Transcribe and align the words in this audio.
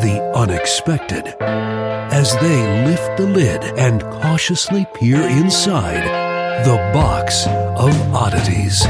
the 0.00 0.32
unexpected 0.34 1.34
as 1.40 2.32
they 2.40 2.86
lift 2.86 3.16
the 3.16 3.26
lid 3.26 3.62
and 3.78 4.02
cautiously 4.02 4.86
peer 4.94 5.20
inside 5.22 6.04
the 6.64 6.76
box 6.92 7.46
of 7.46 8.14
oddities. 8.14 8.82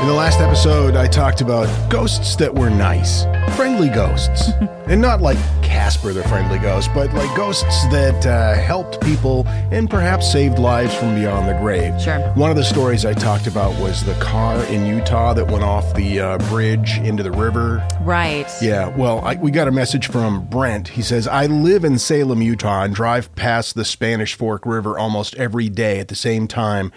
In 0.00 0.08
the 0.08 0.14
last 0.14 0.40
episode, 0.40 0.96
I 0.96 1.06
talked 1.06 1.40
about 1.40 1.68
ghosts 1.90 2.36
that 2.36 2.54
were 2.54 2.70
nice, 2.70 3.24
friendly 3.56 3.88
ghosts. 3.88 4.50
and 4.86 5.00
not 5.00 5.22
like 5.22 5.38
Casper 5.62 6.12
the 6.12 6.22
Friendly 6.28 6.58
Ghost, 6.58 6.90
but 6.94 7.12
like 7.14 7.34
ghosts 7.36 7.84
that 7.90 8.26
uh, 8.26 8.54
helped 8.54 9.00
people 9.00 9.46
and 9.72 9.88
perhaps 9.88 10.30
saved 10.30 10.58
lives 10.58 10.94
from 10.94 11.14
beyond 11.14 11.48
the 11.48 11.54
grave. 11.54 11.98
Sure. 12.00 12.20
One 12.34 12.50
of 12.50 12.56
the 12.56 12.64
stories 12.64 13.04
I 13.04 13.14
talked 13.14 13.46
about 13.46 13.78
was 13.80 14.04
the 14.04 14.14
car 14.14 14.62
in 14.66 14.86
Utah 14.86 15.32
that 15.34 15.46
went 15.46 15.64
off 15.64 15.94
the 15.94 16.20
uh, 16.20 16.38
bridge 16.50 16.98
into 16.98 17.22
the 17.22 17.32
river. 17.32 17.86
Right. 18.02 18.46
Yeah, 18.60 18.94
well, 18.96 19.20
I, 19.24 19.36
we 19.36 19.50
got 19.50 19.68
a 19.68 19.72
message 19.72 20.08
from 20.08 20.46
Brent. 20.48 20.88
He 20.88 21.02
says, 21.02 21.26
I 21.26 21.46
live 21.46 21.84
in 21.84 21.98
Salem, 21.98 22.42
Utah, 22.42 22.82
and 22.82 22.94
drive 22.94 23.34
past 23.36 23.74
the 23.74 23.84
Spanish 23.84 24.34
Fork 24.34 24.66
River 24.66 24.98
almost 24.98 25.34
every 25.36 25.68
day 25.70 25.98
at 25.98 26.08
the 26.08 26.14
same 26.14 26.46
time 26.46 26.92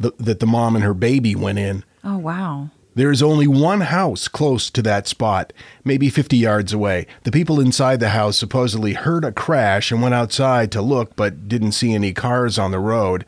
th- 0.00 0.14
that 0.18 0.40
the 0.40 0.46
mom 0.46 0.74
and 0.74 0.84
her 0.84 0.94
baby 0.94 1.34
went 1.34 1.58
in. 1.58 1.84
Oh, 2.06 2.18
wow. 2.18 2.70
There 2.94 3.10
is 3.10 3.20
only 3.20 3.48
one 3.48 3.80
house 3.80 4.28
close 4.28 4.70
to 4.70 4.80
that 4.82 5.08
spot, 5.08 5.52
maybe 5.84 6.08
50 6.08 6.36
yards 6.36 6.72
away. 6.72 7.08
The 7.24 7.32
people 7.32 7.58
inside 7.58 7.98
the 7.98 8.10
house 8.10 8.38
supposedly 8.38 8.92
heard 8.92 9.24
a 9.24 9.32
crash 9.32 9.90
and 9.90 10.00
went 10.00 10.14
outside 10.14 10.70
to 10.72 10.80
look, 10.80 11.16
but 11.16 11.48
didn't 11.48 11.72
see 11.72 11.92
any 11.92 12.12
cars 12.12 12.60
on 12.60 12.70
the 12.70 12.78
road. 12.78 13.26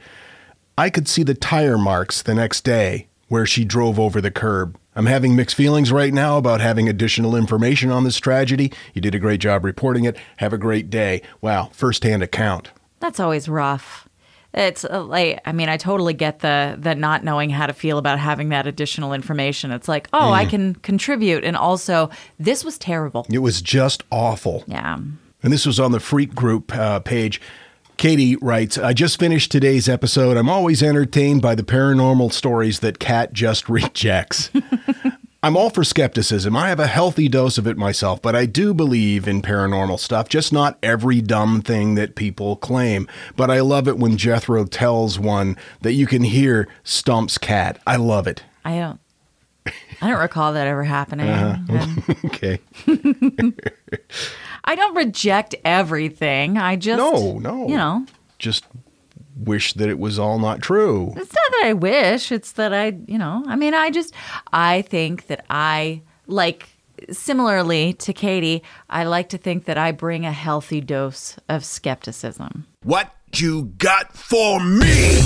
I 0.79 0.91
could 0.91 1.09
see 1.09 1.25
the 1.25 1.35
tire 1.35 1.77
marks 1.77 2.23
the 2.23 2.37
next 2.37 2.63
day 2.63 3.09
where 3.27 3.45
she 3.45 3.65
drove 3.65 3.99
over 3.99 4.21
the 4.21 4.31
curb. 4.31 4.79
I'm 4.95 5.07
having 5.07 5.35
mixed 5.35 5.57
feelings 5.57 5.91
right 5.91 6.15
now 6.15 6.39
about 6.39 6.61
having 6.61 6.89
additional 6.89 7.35
information 7.35 7.91
on 7.91 8.05
this 8.05 8.19
tragedy. 8.19 8.73
You 8.95 9.03
did 9.03 9.15
a 9.17 9.19
great 9.19 9.41
job 9.41 9.65
reporting 9.65 10.05
it. 10.05 10.17
Have 10.37 10.53
a 10.53 10.59
great 10.59 10.89
day. 10.89 11.21
Wow, 11.41 11.71
firsthand 11.73 12.23
account. 12.23 12.71
That's 13.01 13.21
always 13.21 13.49
rough. 13.49 14.08
It's 14.55 14.85
uh, 14.85 15.05
like 15.05 15.41
I 15.45 15.53
mean 15.53 15.69
I 15.69 15.77
totally 15.77 16.15
get 16.15 16.41
the 16.41 16.77
the 16.79 16.95
not 16.95 17.23
knowing 17.23 17.51
how 17.51 17.67
to 17.67 17.73
feel 17.73 17.99
about 17.99 18.19
having 18.19 18.49
that 18.49 18.67
additional 18.67 19.13
information. 19.13 19.71
It's 19.71 19.89
like, 19.89 20.09
"Oh, 20.13 20.33
I 20.33 20.47
can 20.47 20.75
contribute." 20.77 21.45
And 21.45 21.57
also, 21.57 22.11
this 22.39 22.65
was 22.65 22.79
terrible. 22.79 23.27
It 23.31 23.39
was 23.39 23.61
just 23.61 24.03
awful. 24.11 24.65
Yeah. 24.67 24.99
And 25.43 25.53
this 25.53 25.67
was 25.67 25.79
on 25.79 25.93
the 25.93 26.01
Freak 26.01 26.35
Group 26.35 26.75
uh, 26.75 27.01
page. 27.01 27.41
Katie 27.99 28.37
writes, 28.37 28.79
I 28.79 28.93
just 28.93 29.19
finished 29.19 29.51
today's 29.51 29.89
episode. 29.89 30.37
I'm 30.37 30.49
always 30.49 30.85
entertained 30.85 31.43
by 31.43 31.57
the 31.57 31.65
paranormal 31.65 32.33
stories 32.33 32.79
that 32.79 33.01
Kat 33.01 33.33
just 33.33 33.69
rejects. 33.69 34.51
I'm 35.41 35.57
all 35.57 35.71
for 35.71 35.85
skepticism. 35.85 36.57
I 36.57 36.69
have 36.69 36.81
a 36.81 36.89
healthy 36.89 37.29
dose 37.29 37.59
of 37.59 37.67
it 37.69 37.77
myself, 37.77 38.21
but 38.21 38.35
I 38.35 38.45
do 38.45 38.75
believe 38.75 39.29
in 39.29 39.41
paranormal 39.41 40.01
stuff, 40.01 40.29
just 40.29 40.53
not 40.53 40.79
every 40.83 41.21
dumb 41.21 41.63
thing 41.63 41.95
that 41.95 42.17
people 42.17 42.57
claim. 42.57 43.07
But 43.37 43.49
I 43.49 43.61
love 43.61 43.87
it 43.87 43.99
when 43.99 44.17
Jethro 44.17 44.65
tells 44.65 45.17
one 45.17 45.57
that 45.83 45.93
you 45.93 46.07
can 46.09 46.25
hear 46.25 46.67
Stump's 46.83 47.39
cat. 47.39 47.81
I 47.87 47.97
love 47.97 48.27
it. 48.27 48.43
I 48.65 48.79
don't 48.79 49.01
I 50.03 50.09
don't 50.11 50.19
recall 50.21 50.53
that 50.55 50.67
ever 50.67 50.83
happening. 50.85 51.29
Uh-huh. 51.29 51.59
And 51.69 52.17
Okay. 52.25 52.61
I 54.65 54.75
don't 54.75 54.97
reject 54.97 55.55
everything. 55.65 56.59
I 56.59 56.75
just 56.77 56.99
No, 56.99 57.39
no. 57.39 57.69
You 57.69 57.77
know, 57.77 58.07
Just 58.39 58.65
wish 59.39 59.75
that 59.75 59.89
it 59.89 59.99
was 59.99 60.19
all 60.19 60.39
not 60.39 60.61
true. 60.61 61.13
It's 61.17 61.33
not 61.33 61.51
that 61.53 61.63
I 61.65 61.73
wish, 61.73 62.33
it's 62.33 62.53
that 62.53 62.75
I, 62.75 62.99
you 63.07 63.19
know, 63.19 63.43
I 63.47 63.57
mean, 63.57 63.75
I 63.75 63.91
just, 63.91 64.15
I 64.53 64.83
think 64.83 65.27
that 65.29 65.45
I, 65.49 66.03
like, 66.27 66.69
similarly 67.11 67.93
to 67.95 68.13
Katie, 68.13 68.63
I 68.91 69.05
like 69.05 69.29
to 69.31 69.39
think 69.39 69.65
that 69.67 69.79
I 69.79 69.93
bring 69.93 70.25
a 70.25 70.33
healthy 70.33 70.81
dose 70.81 71.37
of 71.49 71.65
skepticism. 71.65 72.67
What 72.83 73.13
you 73.35 73.73
got 73.79 74.17
for 74.17 74.61
me? 74.61 75.21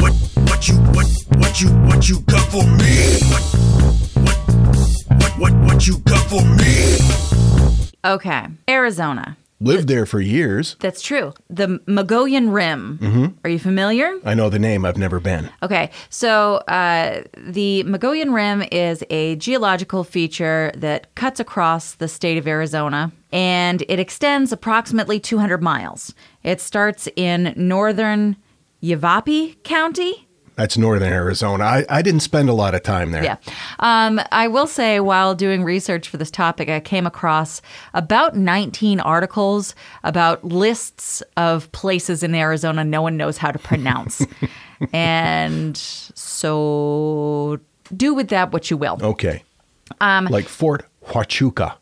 What 0.00 0.14
what 0.48 0.68
you 0.68 0.76
what 0.76 1.06
what 1.36 1.60
you 1.60 1.68
what 1.68 2.08
you 2.08 2.20
got 2.20 2.50
for 2.50 2.64
me? 2.64 3.18
What 3.28 3.42
what 4.24 4.38
what 5.18 5.38
what, 5.38 5.54
what 5.64 5.86
you 5.86 5.98
got 5.98 6.26
for 6.28 6.42
me? 6.42 6.98
Okay, 8.04 8.46
Arizona. 8.68 9.36
Lived 9.62 9.88
there 9.88 10.06
for 10.06 10.20
years. 10.20 10.76
That's 10.80 11.02
true. 11.02 11.34
The 11.50 11.80
Mogollon 11.86 12.50
Rim. 12.50 13.36
Are 13.44 13.50
you 13.50 13.58
familiar? 13.58 14.18
I 14.24 14.32
know 14.32 14.48
the 14.48 14.58
name. 14.58 14.86
I've 14.86 14.96
never 14.96 15.20
been. 15.20 15.50
Okay, 15.62 15.90
so 16.08 16.56
uh, 16.66 17.22
the 17.36 17.82
Mogollon 17.82 18.32
Rim 18.32 18.64
is 18.72 19.04
a 19.10 19.36
geological 19.36 20.02
feature 20.02 20.72
that 20.76 21.14
cuts 21.14 21.40
across 21.40 21.94
the 21.94 22.08
state 22.08 22.38
of 22.38 22.46
Arizona 22.48 23.12
and 23.32 23.82
it 23.88 24.00
extends 24.00 24.50
approximately 24.50 25.20
200 25.20 25.62
miles. 25.62 26.14
It 26.42 26.60
starts 26.60 27.06
in 27.14 27.52
northern 27.54 28.36
Yavapai 28.80 29.56
County. 29.62 30.26
That's 30.60 30.76
northern 30.76 31.10
Arizona. 31.10 31.64
I, 31.64 31.86
I 31.88 32.02
didn't 32.02 32.20
spend 32.20 32.50
a 32.50 32.52
lot 32.52 32.74
of 32.74 32.82
time 32.82 33.12
there. 33.12 33.24
Yeah. 33.24 33.36
Um, 33.78 34.20
I 34.30 34.46
will 34.46 34.66
say, 34.66 35.00
while 35.00 35.34
doing 35.34 35.64
research 35.64 36.06
for 36.06 36.18
this 36.18 36.30
topic, 36.30 36.68
I 36.68 36.80
came 36.80 37.06
across 37.06 37.62
about 37.94 38.36
19 38.36 39.00
articles 39.00 39.74
about 40.04 40.44
lists 40.44 41.22
of 41.38 41.72
places 41.72 42.22
in 42.22 42.34
Arizona 42.34 42.84
no 42.84 43.00
one 43.00 43.16
knows 43.16 43.38
how 43.38 43.50
to 43.50 43.58
pronounce. 43.58 44.26
and 44.92 45.78
so 45.78 47.58
do 47.96 48.12
with 48.12 48.28
that 48.28 48.52
what 48.52 48.70
you 48.70 48.76
will. 48.76 48.98
Okay. 49.00 49.42
Um, 49.98 50.26
like 50.26 50.46
Fort 50.46 50.84
Huachuca. 51.06 51.76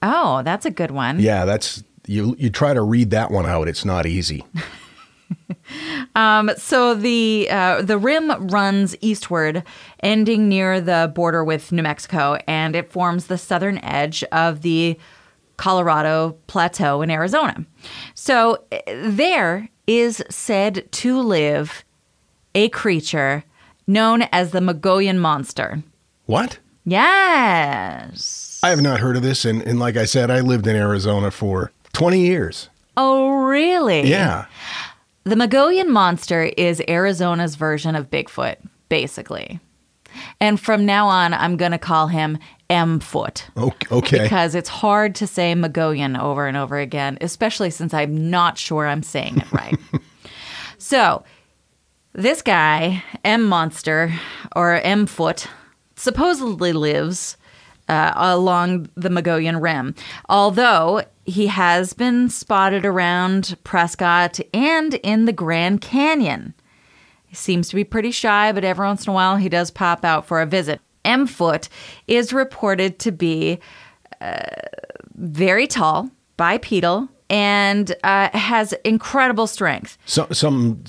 Oh, 0.00 0.42
that's 0.44 0.64
a 0.64 0.70
good 0.70 0.92
one. 0.92 1.18
Yeah, 1.18 1.44
that's 1.44 1.82
you. 2.06 2.36
You 2.38 2.50
try 2.50 2.72
to 2.72 2.82
read 2.82 3.10
that 3.10 3.32
one 3.32 3.46
out. 3.46 3.66
It's 3.66 3.84
not 3.84 4.06
easy. 4.06 4.44
So 6.56 6.94
the 6.94 7.48
uh, 7.50 7.82
the 7.82 7.98
rim 7.98 8.30
runs 8.48 8.96
eastward, 9.00 9.62
ending 10.00 10.48
near 10.48 10.80
the 10.80 11.10
border 11.14 11.44
with 11.44 11.72
New 11.72 11.82
Mexico, 11.82 12.38
and 12.46 12.76
it 12.76 12.92
forms 12.92 13.26
the 13.26 13.38
southern 13.38 13.78
edge 13.78 14.22
of 14.32 14.62
the 14.62 14.98
Colorado 15.56 16.36
Plateau 16.46 17.02
in 17.02 17.10
Arizona. 17.10 17.64
So 18.14 18.64
uh, 18.72 18.78
there 18.86 19.68
is 19.86 20.22
said 20.30 20.90
to 20.92 21.20
live 21.20 21.84
a 22.54 22.68
creature 22.68 23.44
known 23.86 24.22
as 24.32 24.50
the 24.50 24.60
Mogollon 24.60 25.18
monster. 25.18 25.82
What? 26.26 26.58
Yes. 26.84 28.60
I 28.62 28.70
have 28.70 28.82
not 28.82 29.00
heard 29.00 29.16
of 29.16 29.22
this, 29.22 29.44
and, 29.44 29.62
and 29.62 29.78
like 29.78 29.96
I 29.96 30.04
said, 30.04 30.30
I 30.30 30.40
lived 30.40 30.66
in 30.66 30.76
Arizona 30.76 31.30
for 31.30 31.72
twenty 31.92 32.20
years. 32.20 32.68
Oh, 32.96 33.44
really? 33.44 34.02
Yeah. 34.02 34.46
The 35.24 35.36
Mogollon 35.36 35.90
monster 35.90 36.44
is 36.56 36.82
Arizona's 36.88 37.54
version 37.54 37.94
of 37.94 38.10
Bigfoot, 38.10 38.56
basically. 38.88 39.60
And 40.40 40.58
from 40.58 40.84
now 40.84 41.06
on, 41.06 41.32
I'm 41.32 41.56
going 41.56 41.72
to 41.72 41.78
call 41.78 42.08
him 42.08 42.38
M 42.68 43.00
Foot. 43.00 43.48
Okay. 43.56 44.22
Because 44.22 44.54
it's 44.54 44.68
hard 44.68 45.14
to 45.16 45.26
say 45.26 45.54
Mogollon 45.54 46.16
over 46.16 46.46
and 46.46 46.56
over 46.56 46.78
again, 46.78 47.18
especially 47.20 47.70
since 47.70 47.94
I'm 47.94 48.30
not 48.30 48.58
sure 48.58 48.86
I'm 48.86 49.02
saying 49.02 49.38
it 49.38 49.52
right. 49.52 49.78
so, 50.78 51.24
this 52.14 52.42
guy, 52.42 53.02
M 53.24 53.44
Monster, 53.44 54.12
or 54.56 54.74
M 54.74 55.06
Foot, 55.06 55.46
supposedly 55.96 56.72
lives 56.72 57.36
uh, 57.88 58.12
along 58.16 58.88
the 58.94 59.10
Mogollon 59.10 59.60
Rim, 59.60 59.94
although 60.28 61.02
he 61.24 61.46
has 61.48 61.92
been 61.92 62.28
spotted 62.28 62.84
around 62.84 63.56
Prescott 63.64 64.40
and 64.52 64.94
in 64.94 65.24
the 65.24 65.32
Grand 65.32 65.80
Canyon. 65.80 66.54
He 67.26 67.36
seems 67.36 67.68
to 67.68 67.76
be 67.76 67.84
pretty 67.84 68.10
shy, 68.10 68.52
but 68.52 68.64
every 68.64 68.86
once 68.86 69.06
in 69.06 69.10
a 69.10 69.14
while 69.14 69.36
he 69.36 69.48
does 69.48 69.70
pop 69.70 70.04
out 70.04 70.26
for 70.26 70.42
a 70.42 70.46
visit. 70.46 70.80
M 71.04 71.26
Foot 71.26 71.68
is 72.06 72.32
reported 72.32 72.98
to 73.00 73.12
be 73.12 73.58
uh, 74.20 74.44
very 75.14 75.66
tall, 75.66 76.10
bipedal, 76.36 77.08
and 77.30 77.94
uh, 78.04 78.28
has 78.36 78.74
incredible 78.84 79.46
strength. 79.46 79.96
So, 80.04 80.26
some 80.30 80.84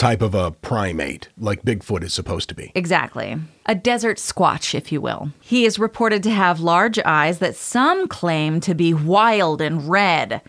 type 0.00 0.22
of 0.22 0.34
a 0.34 0.50
primate, 0.50 1.28
like 1.36 1.62
Bigfoot 1.62 2.02
is 2.02 2.14
supposed 2.14 2.48
to 2.48 2.54
be. 2.54 2.72
Exactly. 2.74 3.36
A 3.66 3.74
desert 3.74 4.16
squatch, 4.16 4.74
if 4.74 4.90
you 4.90 5.00
will. 5.00 5.30
He 5.40 5.64
is 5.66 5.78
reported 5.78 6.22
to 6.22 6.30
have 6.30 6.60
large 6.60 6.98
eyes 7.00 7.38
that 7.40 7.54
some 7.54 8.08
claim 8.08 8.60
to 8.60 8.74
be 8.74 8.94
wild 8.94 9.60
and 9.60 9.88
red. 9.88 10.40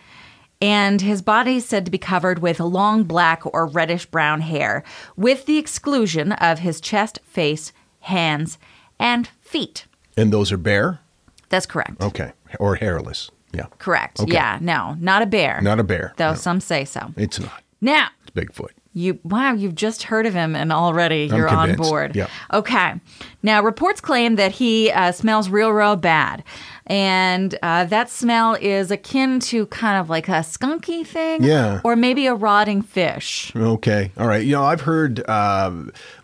And 0.62 1.02
his 1.02 1.22
body 1.22 1.58
is 1.58 1.66
said 1.66 1.86
to 1.86 1.92
be 1.92 1.98
covered 1.98 2.40
with 2.40 2.60
long 2.60 3.04
black 3.04 3.42
or 3.46 3.66
reddish 3.68 4.06
brown 4.06 4.42
hair, 4.42 4.84
with 5.18 5.46
the 5.48 5.58
exclusion 5.58 6.32
of 6.34 6.60
his 6.60 6.80
chest, 6.80 7.20
face, 7.26 7.74
hands, 8.02 8.58
and 9.00 9.28
feet. 9.42 9.86
And 10.16 10.32
those 10.32 10.52
are 10.52 10.58
bear? 10.58 11.00
That's 11.50 11.66
correct. 11.66 12.00
Okay. 12.02 12.32
Or 12.60 12.76
hairless. 12.76 13.32
Yeah. 13.54 13.66
Correct. 13.80 14.20
Okay. 14.22 14.34
Yeah, 14.34 14.60
no, 14.62 14.96
not 15.00 15.22
a 15.24 15.26
bear. 15.26 15.60
Not 15.62 15.80
a 15.80 15.84
bear. 15.84 16.14
Though 16.18 16.30
No. 16.32 16.36
some 16.36 16.62
say 16.62 16.86
so. 16.86 17.12
It's 17.18 17.40
not. 17.40 17.64
Now, 17.82 18.08
It's 18.26 18.32
Bigfoot. 18.32 18.70
You 18.94 19.20
wow, 19.24 19.54
you've 19.54 19.76
just 19.76 20.04
heard 20.04 20.26
of 20.26 20.34
him 20.34 20.54
and 20.54 20.74
already 20.74 21.30
I'm 21.32 21.38
you're 21.38 21.48
on 21.48 21.76
board. 21.76 22.14
Yeah. 22.16 22.28
Okay. 22.52 22.96
Now 23.42 23.64
reports 23.64 24.02
claim 24.02 24.36
that 24.36 24.52
he 24.52 24.92
uh, 24.92 25.14
smells 25.14 25.48
real, 25.50 25.70
real 25.72 25.96
bad, 25.96 26.44
and 26.88 27.58
uh, 27.64 27.86
that 27.86 28.10
smell 28.10 28.56
is 28.60 28.92
akin 28.92 29.40
to 29.42 29.66
kind 29.68 29.98
of 29.98 30.10
like 30.10 30.28
a 30.28 30.42
skunky 30.44 31.06
thing, 31.08 31.42
Yeah. 31.44 31.80
or 31.86 31.96
maybe 31.96 32.26
a 32.28 32.34
rotting 32.36 32.82
fish. 32.82 33.56
Okay. 33.56 34.12
All 34.18 34.28
right. 34.28 34.44
You 34.46 34.52
know, 34.54 34.64
I've 34.66 34.82
heard 34.82 35.24
uh, 35.28 35.72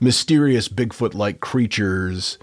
mysterious 0.01 0.67
Bigfoot 0.67 1.13
like 1.13 1.39
creatures 1.39 2.37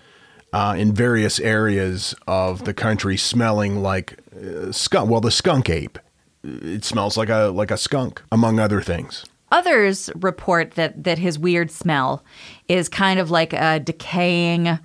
uh, 0.55 0.75
in 0.79 0.95
various 0.95 1.39
areas 1.39 2.15
of 2.27 2.65
the 2.65 2.73
country 2.73 3.19
smelling 3.19 3.83
like 3.83 4.19
uh, 4.35 4.73
skunk. 4.73 5.11
Well, 5.11 5.21
the 5.21 5.31
skunk 5.31 5.69
ape. 5.69 5.99
It 6.43 6.85
smells 6.85 7.17
like 7.19 7.29
a 7.29 7.49
like 7.55 7.71
a 7.71 7.77
skunk, 7.77 8.23
among 8.33 8.59
other 8.59 8.81
things. 8.81 9.25
Others 9.53 10.11
report 10.17 10.73
that 10.73 11.05
that 11.05 11.19
his 11.19 11.39
weird 11.39 11.71
smell 11.71 12.25
is 12.69 12.89
kind 12.89 13.21
of 13.21 13.31
like 13.31 13.53
a 13.53 13.81
decaying 13.81 14.79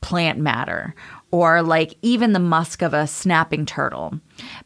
plant 0.00 0.38
matter 0.38 0.94
or 1.30 1.62
like 1.62 1.94
even 2.02 2.32
the 2.32 2.38
musk 2.38 2.82
of 2.82 2.94
a 2.94 3.06
snapping 3.06 3.66
turtle. 3.66 4.20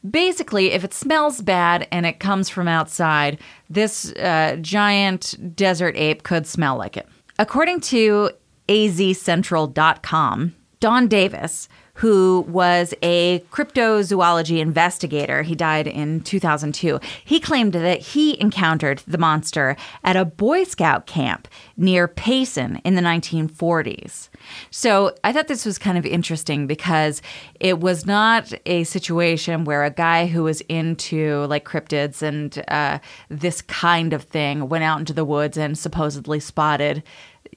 Basically, 0.09 0.71
if 0.71 0.83
it 0.83 0.93
smells 0.93 1.41
bad 1.41 1.87
and 1.91 2.05
it 2.05 2.19
comes 2.19 2.49
from 2.49 2.67
outside, 2.67 3.39
this 3.69 4.11
uh, 4.13 4.57
giant 4.61 5.55
desert 5.55 5.95
ape 5.97 6.23
could 6.23 6.45
smell 6.45 6.77
like 6.77 6.97
it. 6.97 7.07
According 7.39 7.81
to 7.81 8.29
azcentral.com, 8.69 10.55
Don 10.79 11.07
Davis, 11.07 11.67
who 11.95 12.45
was 12.47 12.93
a 13.01 13.39
cryptozoology 13.51 14.59
investigator, 14.59 15.41
he 15.43 15.55
died 15.55 15.87
in 15.87 16.21
2002. 16.21 16.99
He 17.23 17.39
claimed 17.39 17.73
that 17.73 17.99
he 17.99 18.39
encountered 18.39 19.03
the 19.07 19.17
monster 19.17 19.75
at 20.03 20.15
a 20.15 20.25
Boy 20.25 20.63
Scout 20.63 21.05
camp 21.05 21.47
near 21.77 22.07
Payson 22.07 22.81
in 22.83 22.95
the 22.95 23.01
1940s. 23.01 24.29
So 24.69 25.15
I 25.23 25.33
thought 25.33 25.47
this 25.47 25.65
was 25.65 25.77
kind 25.77 25.97
of 25.97 26.05
interesting 26.05 26.67
because 26.67 27.21
it 27.59 27.79
was 27.79 28.05
not 28.05 28.53
a 28.65 28.83
situation 28.85 29.65
where 29.65 29.83
a 29.83 29.89
guy 29.89 30.27
who 30.27 30.43
was 30.43 30.61
into 30.61 31.45
like 31.47 31.65
cryptids 31.65 32.21
and 32.21 32.63
uh, 32.67 32.99
this 33.29 33.61
kind 33.61 34.13
of 34.13 34.23
thing 34.23 34.69
went 34.69 34.83
out 34.83 34.99
into 34.99 35.13
the 35.13 35.25
woods 35.25 35.57
and 35.57 35.77
supposedly 35.77 36.39
spotted, 36.39 37.03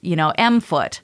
you 0.01 0.15
know, 0.15 0.33
M 0.37 0.59
foot. 0.59 1.01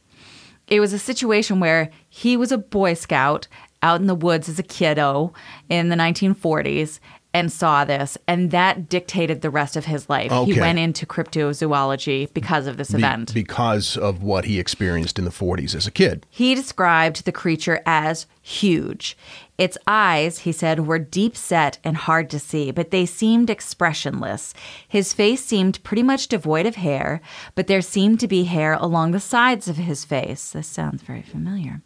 It 0.71 0.79
was 0.79 0.93
a 0.93 0.99
situation 0.99 1.59
where 1.59 1.91
he 2.07 2.37
was 2.37 2.53
a 2.53 2.57
Boy 2.57 2.93
Scout 2.93 3.49
out 3.83 3.99
in 3.99 4.07
the 4.07 4.15
woods 4.15 4.47
as 4.47 4.57
a 4.57 4.63
kiddo 4.63 5.33
in 5.67 5.89
the 5.89 5.97
1940s 5.97 7.01
and 7.33 7.51
saw 7.51 7.85
this, 7.85 8.17
and 8.27 8.51
that 8.51 8.89
dictated 8.89 9.41
the 9.41 9.49
rest 9.49 9.77
of 9.77 9.85
his 9.85 10.09
life. 10.09 10.31
He 10.45 10.59
went 10.59 10.79
into 10.79 11.05
cryptozoology 11.05 12.33
because 12.33 12.67
of 12.67 12.77
this 12.77 12.93
event. 12.93 13.33
because 13.33 13.95
of 13.97 14.21
what 14.21 14.45
he 14.45 14.59
experienced 14.59 15.17
in 15.17 15.25
the 15.25 15.31
40s 15.31 15.73
as 15.75 15.87
a 15.87 15.91
kid. 15.91 16.25
He 16.29 16.55
described 16.55 17.23
the 17.25 17.31
creature 17.31 17.81
as 17.85 18.25
huge. 18.41 19.17
Its 19.57 19.77
eyes, 19.85 20.39
he 20.39 20.51
said, 20.51 20.87
were 20.87 20.97
deep 20.99 21.37
set 21.37 21.77
and 21.83 21.95
hard 21.95 22.29
to 22.31 22.39
see, 22.39 22.71
but 22.71 22.89
they 22.91 23.05
seemed 23.05 23.49
expressionless. 23.49 24.53
His 24.87 25.13
face 25.13 25.45
seemed 25.45 25.83
pretty 25.83 26.03
much 26.03 26.27
devoid 26.27 26.65
of 26.65 26.75
hair, 26.75 27.21
but 27.53 27.67
there 27.67 27.81
seemed 27.81 28.19
to 28.21 28.27
be 28.27 28.45
hair 28.45 28.73
along 28.73 29.11
the 29.11 29.19
sides 29.19 29.67
of 29.67 29.77
his 29.77 30.03
face. 30.03 30.51
This 30.51 30.67
sounds 30.67 31.03
very 31.03 31.21
familiar. 31.21 31.81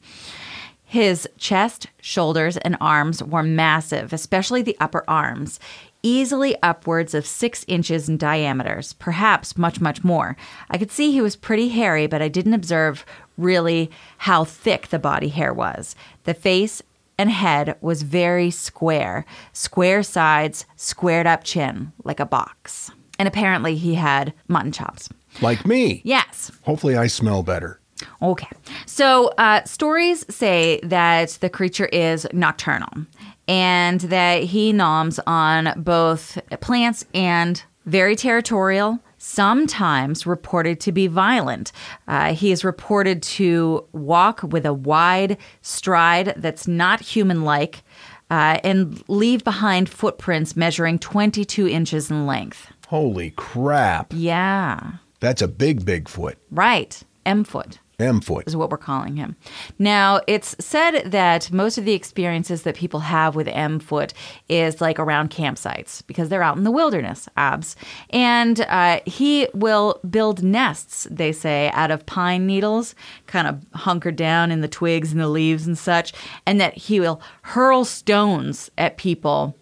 His 0.86 1.28
chest, 1.38 1.88
shoulders, 2.00 2.58
and 2.58 2.78
arms 2.80 3.22
were 3.22 3.44
massive, 3.44 4.14
especially 4.14 4.62
the 4.62 4.78
upper 4.80 5.04
arms, 5.08 5.60
easily 6.04 6.56
upwards 6.62 7.16
of 7.16 7.26
six 7.26 7.66
inches 7.68 8.08
in 8.08 8.18
diameters, 8.18 8.94
perhaps 8.94 9.58
much, 9.58 9.82
much 9.82 10.04
more. 10.04 10.38
I 10.70 10.78
could 10.78 10.92
see 10.92 11.12
he 11.12 11.22
was 11.22 11.36
pretty 11.36 11.70
hairy, 11.70 12.06
but 12.06 12.22
I 12.22 12.28
didn't 12.28 12.54
observe 12.54 13.04
really 13.38 13.90
how 14.20 14.44
thick 14.44 14.90
the 14.90 15.00
body 15.00 15.30
hair 15.30 15.52
was. 15.54 15.96
The 16.26 16.36
face 16.36 16.84
and 17.18 17.32
head 17.32 17.76
was 17.82 18.04
very 18.04 18.52
square, 18.52 19.26
square 19.54 20.04
sides, 20.04 20.66
squared 20.76 21.26
up 21.26 21.44
chin, 21.44 21.92
like 22.04 22.20
a 22.20 22.26
box. 22.26 22.92
And 23.18 23.28
apparently 23.28 23.76
he 23.76 23.96
had 23.96 24.34
mutton 24.48 24.72
chops. 24.72 25.10
Like 25.42 25.66
me. 25.66 26.02
Yes. 26.04 26.52
Hopefully, 26.64 26.96
I 26.96 27.08
smell 27.08 27.44
better. 27.44 27.80
Okay. 28.22 28.50
So, 28.86 29.28
uh, 29.38 29.64
stories 29.64 30.26
say 30.30 30.80
that 30.84 31.38
the 31.42 31.50
creature 31.50 31.86
is 31.86 32.28
nocturnal 32.34 33.06
and 33.48 34.02
that 34.02 34.44
he 34.44 34.74
noms 34.74 35.20
on 35.26 35.74
both 35.78 36.38
plants 36.62 37.06
and 37.14 37.64
very 37.86 38.16
territorial, 38.16 39.00
sometimes 39.18 40.26
reported 40.26 40.80
to 40.82 40.92
be 40.92 41.08
violent. 41.08 41.72
Uh, 42.08 42.34
he 42.34 42.52
is 42.52 42.64
reported 42.64 43.22
to 43.24 43.86
walk 43.92 44.42
with 44.44 44.66
a 44.66 44.74
wide 44.74 45.38
stride 45.62 46.34
that's 46.38 46.68
not 46.68 47.00
human 47.00 47.44
like 47.44 47.84
uh, 48.30 48.60
and 48.64 49.04
leave 49.08 49.44
behind 49.44 49.88
footprints 49.88 50.56
measuring 50.56 51.00
22 51.00 51.68
inches 51.68 52.10
in 52.10 52.26
length. 52.26 52.72
Holy 52.88 53.32
crap. 53.32 54.12
Yeah. 54.16 54.94
That's 55.20 55.42
a 55.42 55.48
big 55.48 55.86
Bigfoot. 55.86 56.36
Right. 56.52 57.02
M 57.26 57.44
foot. 57.44 57.80
M 58.00 58.22
foot. 58.22 58.48
is 58.48 58.56
what 58.56 58.70
we're 58.70 58.78
calling 58.78 59.16
him. 59.16 59.36
Now, 59.80 60.22
it's 60.28 60.56
said 60.60 61.12
that 61.12 61.52
most 61.52 61.78
of 61.78 61.86
the 61.86 61.94
experiences 61.94 62.64
that 62.64 62.76
people 62.76 63.02
have 63.02 63.36
with 63.36 63.48
M 63.48 63.80
foot 63.80 64.14
is 64.50 64.82
like 64.82 65.00
around 65.00 65.32
campsites 65.32 66.06
because 66.08 66.30
they're 66.30 66.44
out 66.44 66.58
in 66.58 66.64
the 66.64 66.72
wilderness, 66.72 67.30
abs. 67.38 67.76
And 68.10 68.62
uh, 68.62 69.00
he 69.06 69.48
will 69.54 70.00
build 70.10 70.44
nests, 70.44 71.08
they 71.10 71.32
say, 71.32 71.70
out 71.74 71.92
of 71.92 72.06
pine 72.06 72.46
needles, 72.46 72.96
kind 73.28 73.48
of 73.48 73.66
hunkered 73.74 74.16
down 74.16 74.52
in 74.52 74.62
the 74.62 74.68
twigs 74.68 75.12
and 75.12 75.22
the 75.22 75.28
leaves 75.28 75.68
and 75.68 75.78
such, 75.78 76.14
and 76.46 76.60
that 76.60 76.78
he 76.78 77.00
will 77.00 77.22
hurl 77.42 77.86
stones 77.86 78.70
at 78.78 78.98
people 78.98 79.56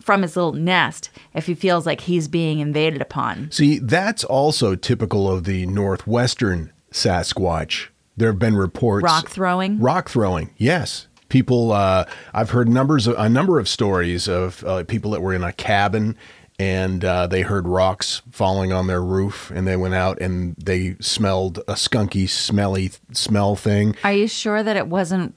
from 0.00 0.22
his 0.22 0.36
little 0.36 0.52
nest 0.52 1.10
if 1.34 1.46
he 1.46 1.54
feels 1.54 1.86
like 1.86 2.00
he's 2.02 2.28
being 2.28 2.58
invaded 2.58 3.02
upon. 3.02 3.50
See, 3.50 3.78
that's 3.78 4.24
also 4.24 4.74
typical 4.74 5.30
of 5.30 5.44
the 5.44 5.66
northwestern 5.66 6.72
Sasquatch. 6.92 7.88
There 8.16 8.28
have 8.28 8.38
been 8.38 8.56
reports 8.56 9.04
Rock 9.04 9.28
throwing? 9.28 9.78
Rock 9.78 10.08
throwing, 10.08 10.50
yes. 10.56 11.06
People, 11.28 11.72
uh, 11.72 12.06
I've 12.34 12.50
heard 12.50 12.68
numbers, 12.68 13.06
of, 13.06 13.16
a 13.16 13.28
number 13.28 13.58
of 13.58 13.68
stories 13.68 14.28
of 14.28 14.64
uh, 14.64 14.84
people 14.84 15.12
that 15.12 15.22
were 15.22 15.32
in 15.32 15.44
a 15.44 15.52
cabin 15.52 16.16
and 16.60 17.02
uh, 17.06 17.26
they 17.26 17.40
heard 17.40 17.66
rocks 17.66 18.20
falling 18.30 18.70
on 18.70 18.86
their 18.86 19.02
roof, 19.02 19.50
and 19.50 19.66
they 19.66 19.76
went 19.76 19.94
out 19.94 20.20
and 20.20 20.54
they 20.58 20.94
smelled 21.00 21.56
a 21.60 21.72
skunky, 21.72 22.28
smelly 22.28 22.90
smell 23.12 23.56
thing 23.56 23.96
Are 24.04 24.12
you 24.12 24.28
sure 24.28 24.62
that 24.62 24.76
it 24.76 24.86
wasn't 24.86 25.34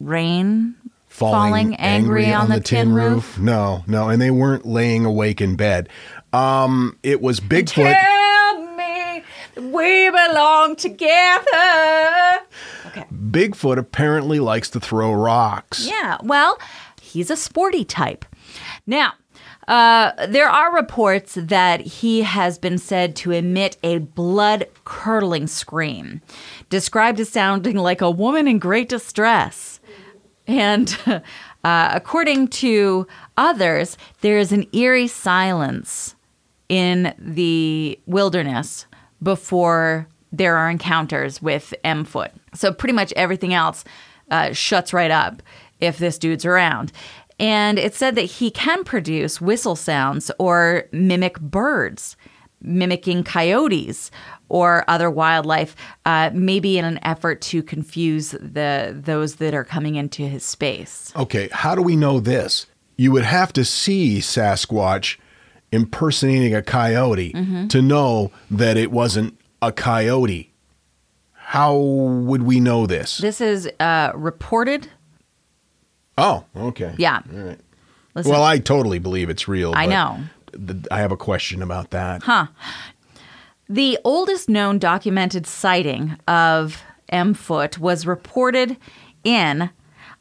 rain 0.00 0.74
falling, 1.08 1.76
angry, 1.76 2.30
on, 2.30 2.50
the, 2.50 2.60
tin, 2.60 2.92
roof? 2.92 3.38
No, 3.38 3.84
no, 3.86 4.10
and 4.10 4.20
they 4.20 4.30
weren't 4.30 4.66
laying 4.66 5.06
awake 5.06 5.40
in 5.40 5.56
bed. 5.56 5.88
Um, 6.34 6.98
it 7.02 7.22
was 7.22 7.40
Bigfoot. 7.40 7.96
Tell 9.70 9.80
me 9.80 10.06
that 10.06 10.20
we 10.26 10.32
belong 10.32 10.76
together. 10.76 12.46
Okay. 12.86 13.06
Bigfoot 13.12 13.78
apparently 13.78 14.40
likes 14.40 14.70
to 14.70 14.80
throw 14.80 15.12
rocks. 15.12 15.86
Yeah, 15.86 16.18
well, 16.22 16.58
he's 17.00 17.30
a 17.30 17.36
sporty 17.36 17.84
type. 17.84 18.24
Now, 18.86 19.14
uh, 19.68 20.26
there 20.26 20.48
are 20.48 20.74
reports 20.74 21.34
that 21.34 21.80
he 21.80 22.22
has 22.22 22.58
been 22.58 22.78
said 22.78 23.14
to 23.16 23.30
emit 23.30 23.76
a 23.82 23.98
blood 23.98 24.66
curdling 24.84 25.46
scream, 25.46 26.20
described 26.68 27.20
as 27.20 27.28
sounding 27.28 27.76
like 27.76 28.00
a 28.00 28.10
woman 28.10 28.48
in 28.48 28.58
great 28.58 28.88
distress. 28.88 29.78
And 30.48 30.96
uh, 31.06 31.90
according 31.92 32.48
to 32.48 33.06
others, 33.36 33.96
there 34.22 34.38
is 34.38 34.50
an 34.50 34.66
eerie 34.72 35.06
silence 35.06 36.16
in 36.68 37.14
the 37.18 37.98
wilderness 38.06 38.86
before 39.22 40.08
there 40.32 40.56
are 40.56 40.70
encounters 40.70 41.42
with 41.42 41.74
M 41.84 42.04
Foot. 42.04 42.32
So 42.54 42.72
pretty 42.72 42.94
much 42.94 43.12
everything 43.16 43.54
else 43.54 43.84
uh, 44.30 44.52
shuts 44.52 44.92
right 44.92 45.10
up 45.10 45.42
if 45.80 45.98
this 45.98 46.18
dude's 46.18 46.44
around. 46.44 46.92
And 47.38 47.78
it 47.78 47.94
said 47.94 48.16
that 48.16 48.22
he 48.22 48.50
can 48.50 48.84
produce 48.84 49.40
whistle 49.40 49.74
sounds 49.74 50.30
or 50.38 50.84
mimic 50.92 51.40
birds, 51.40 52.16
mimicking 52.60 53.24
coyotes 53.24 54.10
or 54.50 54.84
other 54.88 55.10
wildlife, 55.10 55.74
uh, 56.04 56.30
maybe 56.34 56.76
in 56.76 56.84
an 56.84 56.98
effort 57.02 57.40
to 57.40 57.62
confuse 57.62 58.32
the 58.32 58.94
those 58.94 59.36
that 59.36 59.54
are 59.54 59.64
coming 59.64 59.94
into 59.94 60.22
his 60.22 60.44
space. 60.44 61.12
Okay, 61.16 61.48
how 61.50 61.74
do 61.74 61.80
we 61.80 61.96
know 61.96 62.20
this? 62.20 62.66
You 62.96 63.10
would 63.12 63.24
have 63.24 63.52
to 63.54 63.64
see 63.64 64.18
Sasquatch 64.18 65.16
impersonating 65.72 66.54
a 66.54 66.62
coyote 66.62 67.32
Mm-hmm. 67.32 67.68
to 67.68 67.82
know 67.82 68.30
that 68.50 68.76
it 68.76 68.90
wasn't 68.90 69.38
a 69.62 69.70
coyote. 69.72 70.52
How 71.32 71.76
would 71.76 72.42
we 72.42 72.60
know 72.60 72.86
this? 72.86 73.18
This 73.18 73.40
is 73.40 73.68
uh, 73.80 74.12
reported. 74.14 74.88
Oh, 76.18 76.44
okay. 76.56 76.94
Yeah. 76.98 77.20
All 77.32 77.38
right. 77.40 77.58
Listen, 78.14 78.32
Well, 78.32 78.42
I 78.42 78.58
totally 78.58 78.98
believe 78.98 79.30
it's 79.30 79.48
real. 79.48 79.72
I 79.74 79.86
know. 79.86 80.20
th- 80.52 80.84
I 80.90 80.98
have 80.98 81.12
a 81.12 81.16
question 81.16 81.62
about 81.62 81.90
that. 81.90 82.22
Huh. 82.24 82.46
The 83.68 83.98
oldest 84.04 84.48
known 84.48 84.78
documented 84.78 85.46
sighting 85.46 86.16
of 86.26 86.82
M. 87.08 87.34
Foot 87.34 87.78
was 87.78 88.06
reported 88.06 88.76
in 89.22 89.70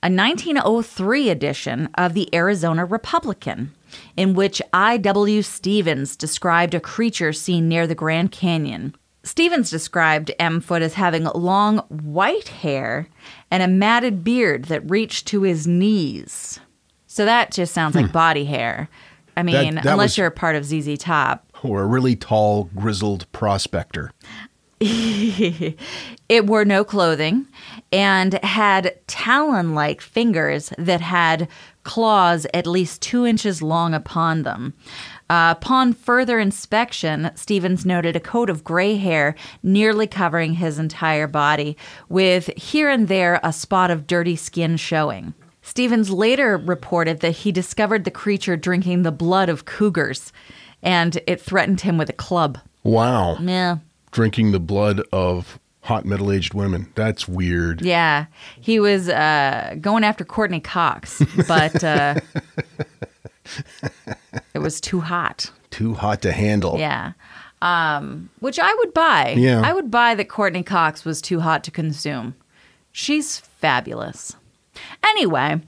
a 0.02 0.10
1903 0.10 1.30
edition 1.30 1.90
of 1.96 2.14
the 2.14 2.34
Arizona 2.34 2.86
Republican, 2.86 3.74
in 4.18 4.34
which 4.34 4.62
I.W. 4.74 5.42
Stevens 5.42 6.16
described 6.16 6.74
a 6.74 6.80
creature 6.80 7.34
seen 7.34 7.68
near 7.68 7.88
the 7.88 7.96
Grand 7.96 8.32
Canyon. 8.32 8.96
Stevens 9.24 9.70
described 9.70 10.32
M. 10.40 10.62
Foot 10.62 10.82
as 10.82 10.94
having 10.94 11.26
long 11.26 11.80
white 11.90 12.48
hair 12.48 13.08
and 13.52 13.62
a 13.62 13.68
matted 13.68 14.24
beard 14.24 14.66
that 14.66 14.90
reached 14.90 15.28
to 15.28 15.42
his 15.42 15.68
knees. 15.68 16.60
So 17.08 17.26
that 17.26 17.52
just 17.52 17.74
sounds 17.74 17.96
like 17.96 18.08
hmm. 18.08 18.12
body 18.12 18.46
hair. 18.46 18.90
I 19.36 19.44
mean, 19.44 19.76
that 19.76 19.86
unless 19.86 20.12
was- 20.12 20.18
you're 20.18 20.28
a 20.28 20.32
part 20.32 20.56
of 20.56 20.66
ZZ 20.66 20.98
Top. 20.98 21.46
Or 21.64 21.82
a 21.82 21.86
really 21.86 22.16
tall, 22.16 22.70
grizzled 22.76 23.30
prospector. 23.32 24.12
It 26.30 26.46
wore 26.46 26.64
no 26.64 26.84
clothing 26.84 27.48
and 27.92 28.34
had 28.44 28.96
talon 29.08 29.74
like 29.74 30.00
fingers 30.00 30.72
that 30.78 31.02
had 31.02 31.48
claws 31.90 32.46
at 32.54 32.68
least 32.68 33.02
two 33.02 33.26
inches 33.26 33.64
long 33.64 33.96
upon 33.96 34.44
them. 34.44 34.76
Uh, 35.28 35.56
upon 35.58 35.92
further 35.92 36.40
inspection, 36.40 37.32
Stevens 37.34 37.84
noted 37.84 38.16
a 38.16 38.20
coat 38.20 38.48
of 38.48 38.64
gray 38.64 38.96
hair 38.96 39.34
nearly 39.64 40.06
covering 40.06 40.54
his 40.54 40.78
entire 40.78 41.26
body, 41.26 41.76
with 42.08 42.46
here 42.56 42.92
and 42.92 43.08
there 43.08 43.40
a 43.42 43.52
spot 43.52 43.90
of 43.90 44.06
dirty 44.06 44.36
skin 44.36 44.78
showing. 44.78 45.34
Stevens 45.64 46.12
later 46.12 46.58
reported 46.58 47.22
that 47.22 47.38
he 47.38 47.52
discovered 47.52 48.04
the 48.04 48.12
creature 48.12 48.56
drinking 48.56 49.02
the 49.02 49.12
blood 49.12 49.50
of 49.50 49.66
cougars, 49.66 50.32
and 50.84 51.20
it 51.26 51.42
threatened 51.42 51.82
him 51.82 51.98
with 51.98 52.10
a 52.10 52.14
club. 52.14 52.60
Wow. 52.84 53.38
Yeah. 53.42 53.78
Drinking 54.12 54.52
the 54.52 54.60
blood 54.60 55.02
of 55.12 55.58
hot 55.90 56.06
middle 56.06 56.32
aged 56.32 56.54
women. 56.54 56.88
That's 56.94 57.28
weird. 57.28 57.82
Yeah, 57.82 58.28
he 58.62 58.80
was 58.80 59.10
uh, 59.10 59.76
going 59.82 60.04
after 60.04 60.24
Courteney 60.24 60.60
Cox, 60.60 61.20
but 61.48 61.84
uh, 61.84 62.20
it 64.54 64.60
was 64.60 64.80
too 64.80 65.02
hot. 65.02 65.52
Too 65.72 65.96
hot 65.96 66.22
to 66.22 66.32
handle. 66.32 66.78
Yeah, 66.78 67.14
um, 67.64 68.30
which 68.40 68.60
I 68.60 68.72
would 68.76 68.94
buy. 68.94 69.34
Yeah. 69.36 69.62
I 69.66 69.74
would 69.74 69.90
buy 69.90 70.14
that 70.14 70.30
Courteney 70.30 70.62
Cox 70.62 71.04
was 71.04 71.24
too 71.24 71.40
hot 71.40 71.64
to 71.64 71.72
consume. 71.72 72.36
She's 72.92 73.40
fabulous. 73.40 74.36
Anyway, 75.04 75.60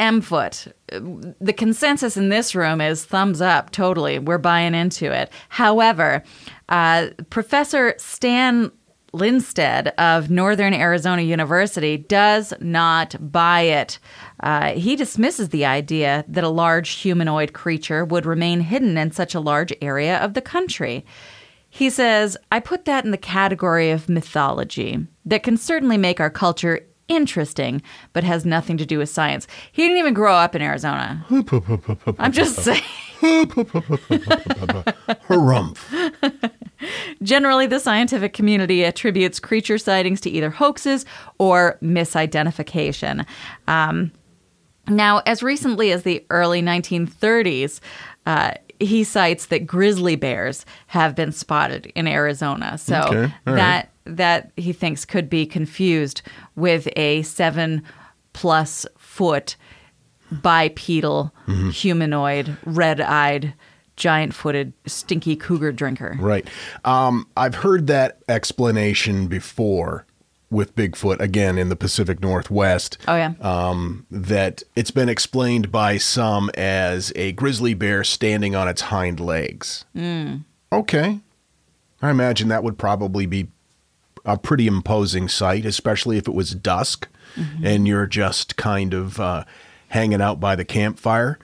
M 0.00 0.20
Foot. 0.20 0.66
The 0.88 1.52
consensus 1.56 2.16
in 2.16 2.28
this 2.28 2.56
room 2.56 2.80
is 2.80 3.04
thumbs 3.04 3.40
up. 3.40 3.70
Totally, 3.70 4.18
we're 4.18 4.38
buying 4.38 4.74
into 4.74 5.12
it. 5.12 5.30
However, 5.48 6.24
uh, 6.68 7.10
Professor 7.30 7.94
Stan 7.98 8.72
Lindstedt 9.12 9.92
of 9.96 10.30
Northern 10.30 10.74
Arizona 10.74 11.22
University 11.22 11.96
does 11.96 12.52
not 12.60 13.16
buy 13.32 13.62
it. 13.62 13.98
Uh, 14.40 14.72
he 14.72 14.96
dismisses 14.96 15.48
the 15.48 15.64
idea 15.64 16.24
that 16.28 16.44
a 16.44 16.48
large 16.48 16.90
humanoid 16.90 17.52
creature 17.52 18.04
would 18.04 18.26
remain 18.26 18.60
hidden 18.60 18.98
in 18.98 19.10
such 19.10 19.34
a 19.34 19.40
large 19.40 19.72
area 19.80 20.18
of 20.18 20.34
the 20.34 20.42
country. 20.42 21.04
He 21.70 21.90
says, 21.90 22.36
I 22.50 22.60
put 22.60 22.84
that 22.86 23.04
in 23.04 23.10
the 23.10 23.16
category 23.16 23.90
of 23.90 24.08
mythology 24.08 25.06
that 25.24 25.42
can 25.42 25.56
certainly 25.56 25.96
make 25.96 26.20
our 26.20 26.30
culture 26.30 26.86
interesting, 27.08 27.82
but 28.12 28.24
has 28.24 28.44
nothing 28.44 28.76
to 28.76 28.86
do 28.86 28.98
with 28.98 29.08
science. 29.08 29.46
He 29.72 29.82
didn't 29.82 29.98
even 29.98 30.14
grow 30.14 30.34
up 30.34 30.54
in 30.54 30.62
Arizona. 30.62 31.24
I'm 32.18 32.32
just 32.32 32.56
saying. 32.56 32.82
Harumph. 35.28 35.78
Generally, 37.22 37.66
the 37.66 37.80
scientific 37.80 38.32
community 38.32 38.84
attributes 38.84 39.40
creature 39.40 39.78
sightings 39.78 40.20
to 40.22 40.30
either 40.30 40.50
hoaxes 40.50 41.04
or 41.38 41.78
misidentification. 41.82 43.26
Um, 43.66 44.12
now, 44.86 45.18
as 45.26 45.42
recently 45.42 45.90
as 45.92 46.04
the 46.04 46.24
early 46.30 46.62
1930s, 46.62 47.80
uh, 48.26 48.52
he 48.80 49.02
cites 49.04 49.46
that 49.46 49.66
grizzly 49.66 50.14
bears 50.16 50.64
have 50.88 51.14
been 51.16 51.32
spotted 51.32 51.86
in 51.94 52.06
Arizona. 52.06 52.78
So 52.78 53.00
Okay, 53.08 53.18
all 53.46 53.54
right. 53.54 53.56
that 53.56 53.90
that 54.04 54.52
he 54.56 54.72
thinks 54.72 55.04
could 55.04 55.28
be 55.28 55.44
confused 55.44 56.22
with 56.56 56.88
a 56.96 57.20
seven 57.22 57.82
plus 58.32 58.86
foot 58.96 59.56
bipedal 60.30 61.32
Mm-hmm. 61.46 61.70
humanoid, 61.70 62.56
red 62.66 63.00
eyed, 63.00 63.54
giant 63.96 64.34
footed, 64.34 64.72
stinky 64.86 65.34
cougar 65.34 65.72
drinker. 65.72 66.16
Right. 66.20 66.46
Um, 66.84 67.26
I've 67.36 67.56
heard 67.56 67.86
that 67.86 68.18
explanation 68.28 69.28
before 69.28 70.04
with 70.50 70.74
Bigfoot, 70.76 71.20
again, 71.20 71.56
in 71.58 71.68
the 71.70 71.76
Pacific 71.76 72.20
Northwest. 72.20 72.96
Oh, 73.08 73.16
yeah. 73.16 73.32
Um, 73.40 74.06
that 74.10 74.62
it's 74.76 74.90
been 74.90 75.08
explained 75.08 75.72
by 75.72 75.96
some 75.98 76.50
as 76.54 77.12
a 77.16 77.32
grizzly 77.32 77.74
bear 77.74 78.04
standing 78.04 78.54
on 78.54 78.68
its 78.68 78.82
hind 78.82 79.20
legs. 79.20 79.84
Okay. 80.72 81.20
I 82.00 82.10
imagine 82.10 82.48
that 82.48 82.62
would 82.62 82.78
probably 82.78 83.26
be 83.26 83.48
a 84.24 84.36
pretty 84.38 84.66
imposing 84.66 85.28
sight, 85.28 85.64
especially 85.64 86.18
if 86.18 86.28
it 86.28 86.34
was 86.34 86.54
dusk 86.54 87.08
and 87.62 87.86
you're 87.86 88.06
just 88.06 88.56
kind 88.56 88.92
of 88.94 89.20
uh, 89.20 89.44
hanging 89.88 90.20
out 90.20 90.40
by 90.40 90.54
the 90.56 90.64
campfire. 90.64 91.38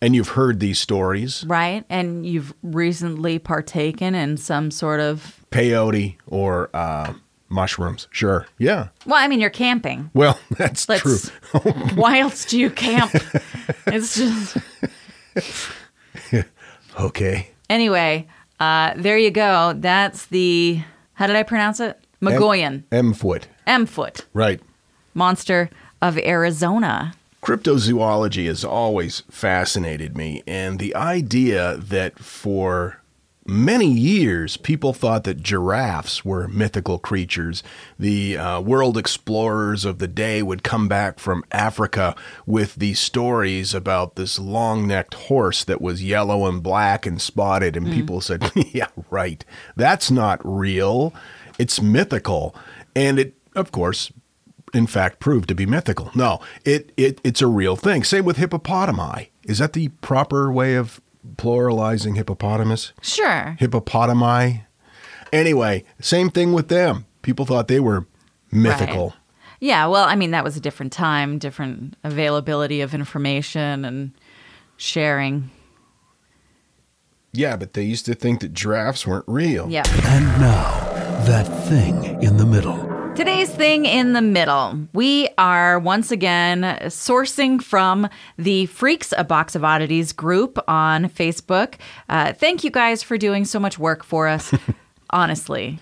And 0.00 0.14
you've 0.14 0.28
heard 0.30 0.60
these 0.60 0.78
stories, 0.78 1.44
Right. 1.48 1.84
And 1.88 2.24
you've 2.24 2.54
recently 2.62 3.40
partaken 3.40 4.14
in 4.14 4.36
some 4.36 4.70
sort 4.70 5.00
of. 5.00 5.44
peyote 5.50 6.14
or 6.28 6.70
uh, 6.72 7.14
mushrooms. 7.48 8.06
Sure. 8.12 8.46
Yeah. 8.58 8.88
Well, 9.06 9.20
I 9.20 9.26
mean, 9.26 9.40
you're 9.40 9.50
camping. 9.50 10.10
Well, 10.14 10.38
that's 10.52 10.88
Let's, 10.88 11.02
true. 11.02 11.60
why 11.96 12.20
else 12.20 12.44
do 12.44 12.58
you 12.60 12.70
camp? 12.70 13.10
It's 13.88 14.16
just. 14.16 14.56
Okay. 17.00 17.50
Anyway, 17.70 18.26
uh, 18.60 18.92
there 18.96 19.18
you 19.18 19.30
go. 19.30 19.74
That's 19.76 20.26
the. 20.26 20.82
How 21.14 21.26
did 21.26 21.36
I 21.36 21.42
pronounce 21.42 21.80
it? 21.80 21.98
Mogollon. 22.20 22.84
M 22.92 23.12
foot. 23.14 23.48
M 23.66 23.86
foot. 23.86 24.26
Right. 24.32 24.60
Monster 25.14 25.70
of 26.02 26.18
Arizona. 26.18 27.14
Cryptozoology 27.48 28.44
has 28.44 28.62
always 28.62 29.20
fascinated 29.30 30.14
me, 30.14 30.42
and 30.46 30.78
the 30.78 30.94
idea 30.94 31.78
that 31.78 32.18
for 32.18 33.00
many 33.46 33.90
years, 33.90 34.58
people 34.58 34.92
thought 34.92 35.24
that 35.24 35.42
giraffes 35.42 36.26
were 36.26 36.46
mythical 36.48 36.98
creatures. 36.98 37.62
The 37.98 38.36
uh, 38.36 38.60
world 38.60 38.98
explorers 38.98 39.86
of 39.86 39.98
the 39.98 40.06
day 40.06 40.42
would 40.42 40.62
come 40.62 40.88
back 40.88 41.18
from 41.18 41.42
Africa 41.50 42.14
with 42.44 42.74
these 42.74 43.00
stories 43.00 43.72
about 43.72 44.16
this 44.16 44.38
long 44.38 44.86
necked 44.86 45.14
horse 45.14 45.64
that 45.64 45.80
was 45.80 46.04
yellow 46.04 46.46
and 46.46 46.62
black 46.62 47.06
and 47.06 47.18
spotted. 47.18 47.78
And 47.78 47.90
people 47.90 48.20
said, 48.20 48.52
yeah, 48.54 48.88
right. 49.08 49.42
That's 49.74 50.10
not 50.10 50.42
real. 50.44 51.14
It's 51.58 51.80
mythical. 51.80 52.54
And 52.94 53.18
it, 53.18 53.34
of 53.54 53.72
course, 53.72 54.12
in 54.74 54.86
fact 54.86 55.20
proved 55.20 55.48
to 55.48 55.54
be 55.54 55.66
mythical. 55.66 56.10
No, 56.14 56.40
it, 56.64 56.92
it 56.96 57.20
it's 57.24 57.42
a 57.42 57.46
real 57.46 57.76
thing. 57.76 58.04
Same 58.04 58.24
with 58.24 58.36
hippopotami. 58.36 59.28
Is 59.44 59.58
that 59.58 59.72
the 59.72 59.88
proper 60.00 60.52
way 60.52 60.74
of 60.74 61.00
pluralizing 61.36 62.16
hippopotamus? 62.16 62.92
Sure. 63.02 63.56
Hippopotami. 63.60 64.64
Anyway, 65.32 65.84
same 66.00 66.30
thing 66.30 66.52
with 66.52 66.68
them. 66.68 67.06
People 67.22 67.44
thought 67.44 67.68
they 67.68 67.80
were 67.80 68.06
mythical. 68.50 69.14
Yeah, 69.60 69.86
well, 69.86 70.04
I 70.04 70.14
mean, 70.14 70.30
that 70.30 70.44
was 70.44 70.56
a 70.56 70.60
different 70.60 70.92
time, 70.92 71.38
different 71.38 71.96
availability 72.04 72.80
of 72.80 72.94
information 72.94 73.84
and 73.84 74.12
sharing. 74.76 75.50
Yeah, 77.32 77.56
but 77.56 77.72
they 77.72 77.82
used 77.82 78.06
to 78.06 78.14
think 78.14 78.40
that 78.40 78.54
giraffes 78.54 79.06
weren't 79.06 79.24
real. 79.26 79.68
Yeah. 79.68 79.82
And 80.04 80.24
now, 80.40 80.80
that 81.26 81.44
thing 81.68 82.22
in 82.22 82.36
the 82.36 82.46
middle. 82.46 82.97
Today's 83.18 83.50
thing 83.50 83.84
in 83.84 84.12
the 84.12 84.22
middle. 84.22 84.86
We 84.92 85.28
are 85.36 85.80
once 85.80 86.12
again 86.12 86.62
sourcing 86.84 87.60
from 87.60 88.08
the 88.36 88.66
Freaks 88.66 89.12
A 89.18 89.24
Box 89.24 89.56
of 89.56 89.64
Oddities 89.64 90.12
group 90.12 90.56
on 90.68 91.06
Facebook. 91.06 91.74
Uh, 92.08 92.32
thank 92.32 92.62
you 92.62 92.70
guys 92.70 93.02
for 93.02 93.18
doing 93.18 93.44
so 93.44 93.58
much 93.58 93.76
work 93.76 94.04
for 94.04 94.28
us. 94.28 94.54
Honestly, 95.10 95.80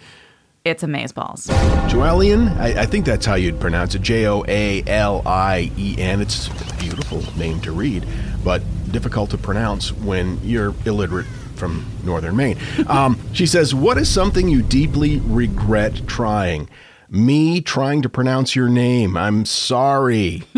it's 0.64 0.82
amazeballs. 0.82 1.48
Joalien, 1.90 2.56
I, 2.56 2.80
I 2.80 2.86
think 2.86 3.04
that's 3.04 3.26
how 3.26 3.34
you'd 3.34 3.60
pronounce 3.60 3.94
it. 3.94 4.00
J 4.00 4.26
O 4.28 4.42
A 4.48 4.82
L 4.86 5.20
I 5.26 5.70
E 5.76 5.94
N. 5.98 6.22
It's 6.22 6.48
a 6.48 6.76
beautiful 6.78 7.22
name 7.36 7.60
to 7.60 7.72
read, 7.72 8.06
but 8.42 8.62
difficult 8.90 9.28
to 9.32 9.36
pronounce 9.36 9.92
when 9.92 10.40
you're 10.42 10.74
illiterate 10.86 11.26
from 11.54 11.84
northern 12.02 12.34
Maine. 12.34 12.56
Um, 12.86 13.20
she 13.34 13.44
says, 13.44 13.74
What 13.74 13.98
is 13.98 14.08
something 14.08 14.48
you 14.48 14.62
deeply 14.62 15.20
regret 15.20 16.06
trying? 16.06 16.70
Me 17.08 17.60
trying 17.60 18.02
to 18.02 18.08
pronounce 18.08 18.56
your 18.56 18.68
name. 18.68 19.16
I'm 19.16 19.44
sorry. 19.44 20.42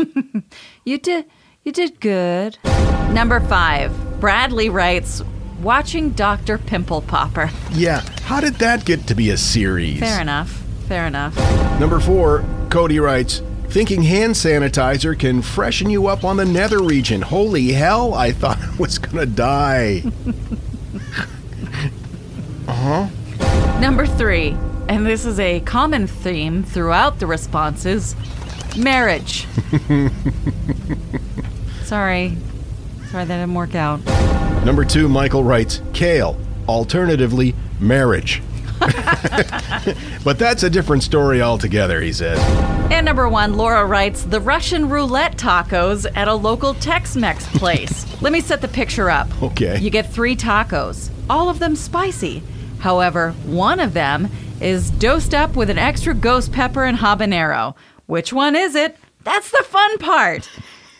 You 0.84 0.96
did 0.96 1.26
you 1.64 1.72
did 1.72 2.00
good. 2.00 2.56
Number 3.10 3.40
5. 3.40 4.20
Bradley 4.20 4.70
writes 4.70 5.22
watching 5.60 6.10
Dr. 6.12 6.56
Pimple 6.56 7.02
Popper. 7.02 7.50
yeah, 7.72 8.00
how 8.22 8.40
did 8.40 8.54
that 8.54 8.86
get 8.86 9.06
to 9.08 9.14
be 9.14 9.28
a 9.28 9.36
series? 9.36 10.00
Fair 10.00 10.18
enough. 10.22 10.48
Fair 10.86 11.06
enough. 11.06 11.36
Number 11.78 12.00
four, 12.00 12.42
Cody 12.70 13.00
writes, 13.00 13.42
thinking 13.68 14.00
hand 14.00 14.32
sanitizer 14.32 15.18
can 15.18 15.42
freshen 15.42 15.90
you 15.90 16.06
up 16.06 16.24
on 16.24 16.38
the 16.38 16.46
nether 16.46 16.82
region. 16.82 17.20
Holy 17.20 17.72
hell, 17.72 18.14
I 18.14 18.32
thought 18.32 18.56
I 18.62 18.74
was 18.78 18.96
gonna 18.98 19.26
die. 19.26 20.04
Uh 22.66 22.72
huh. 22.72 23.78
Number 23.78 24.06
three, 24.06 24.56
and 24.88 25.06
this 25.06 25.24
is 25.24 25.38
a 25.38 25.60
common 25.60 26.06
theme 26.06 26.62
throughout 26.62 27.18
the 27.18 27.26
responses 27.26 28.16
marriage. 28.76 29.46
Sorry. 31.84 32.36
Sorry, 33.10 33.24
that 33.24 33.26
didn't 33.26 33.54
work 33.54 33.74
out. 33.74 34.04
Number 34.64 34.84
two, 34.84 35.08
Michael 35.08 35.42
writes, 35.44 35.80
kale, 35.92 36.38
alternatively, 36.68 37.54
marriage. 37.80 38.42
but 40.24 40.38
that's 40.38 40.62
a 40.62 40.70
different 40.70 41.02
story 41.02 41.42
altogether, 41.42 42.00
he 42.00 42.12
says. 42.12 42.38
And 42.90 43.04
number 43.04 43.28
one, 43.28 43.56
Laura 43.56 43.84
writes 43.84 44.22
the 44.22 44.40
Russian 44.40 44.88
roulette 44.88 45.36
tacos 45.36 46.06
at 46.14 46.28
a 46.28 46.34
local 46.34 46.74
Tex 46.74 47.16
Mex 47.16 47.46
place. 47.58 48.06
Let 48.22 48.32
me 48.32 48.40
set 48.40 48.60
the 48.60 48.68
picture 48.68 49.10
up. 49.10 49.42
Okay. 49.42 49.78
You 49.78 49.90
get 49.90 50.12
three 50.12 50.36
tacos, 50.36 51.10
all 51.28 51.48
of 51.48 51.58
them 51.58 51.76
spicy. 51.76 52.42
However, 52.78 53.32
one 53.44 53.80
of 53.80 53.94
them 53.94 54.28
is 54.60 54.90
dosed 54.90 55.34
up 55.34 55.56
with 55.56 55.70
an 55.70 55.78
extra 55.78 56.14
ghost 56.14 56.52
pepper 56.52 56.84
and 56.84 56.98
habanero. 56.98 57.74
Which 58.06 58.32
one 58.32 58.56
is 58.56 58.74
it? 58.74 58.96
That's 59.24 59.50
the 59.50 59.64
fun 59.64 59.98
part. 59.98 60.48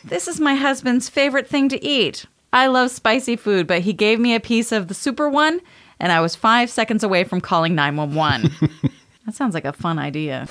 This 0.03 0.27
is 0.27 0.39
my 0.39 0.55
husband's 0.55 1.09
favorite 1.09 1.47
thing 1.47 1.69
to 1.69 1.83
eat. 1.83 2.25
I 2.53 2.67
love 2.67 2.91
spicy 2.91 3.35
food, 3.35 3.67
but 3.67 3.81
he 3.81 3.93
gave 3.93 4.19
me 4.19 4.33
a 4.33 4.39
piece 4.39 4.71
of 4.71 4.87
the 4.87 4.93
super 4.93 5.29
one, 5.29 5.61
and 5.99 6.11
I 6.11 6.21
was 6.21 6.35
five 6.35 6.69
seconds 6.69 7.03
away 7.03 7.23
from 7.23 7.41
calling 7.41 7.75
911. 7.75 8.51
that 9.25 9.35
sounds 9.35 9.53
like 9.53 9.65
a 9.65 9.73
fun 9.73 9.99
idea. 9.99 10.47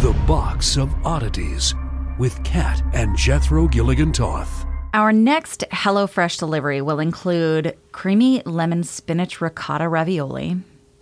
The 0.00 0.16
Box 0.26 0.76
of 0.76 0.92
Oddities 1.04 1.74
with 2.18 2.42
Kat 2.44 2.82
and 2.94 3.16
Jethro 3.16 3.68
Gilligan 3.68 4.12
Toth. 4.12 4.64
Our 4.94 5.12
next 5.12 5.64
HelloFresh 5.70 6.38
delivery 6.38 6.80
will 6.80 7.00
include 7.00 7.76
creamy 7.92 8.42
lemon 8.46 8.82
spinach 8.82 9.40
ricotta 9.40 9.88
ravioli, 9.88 10.56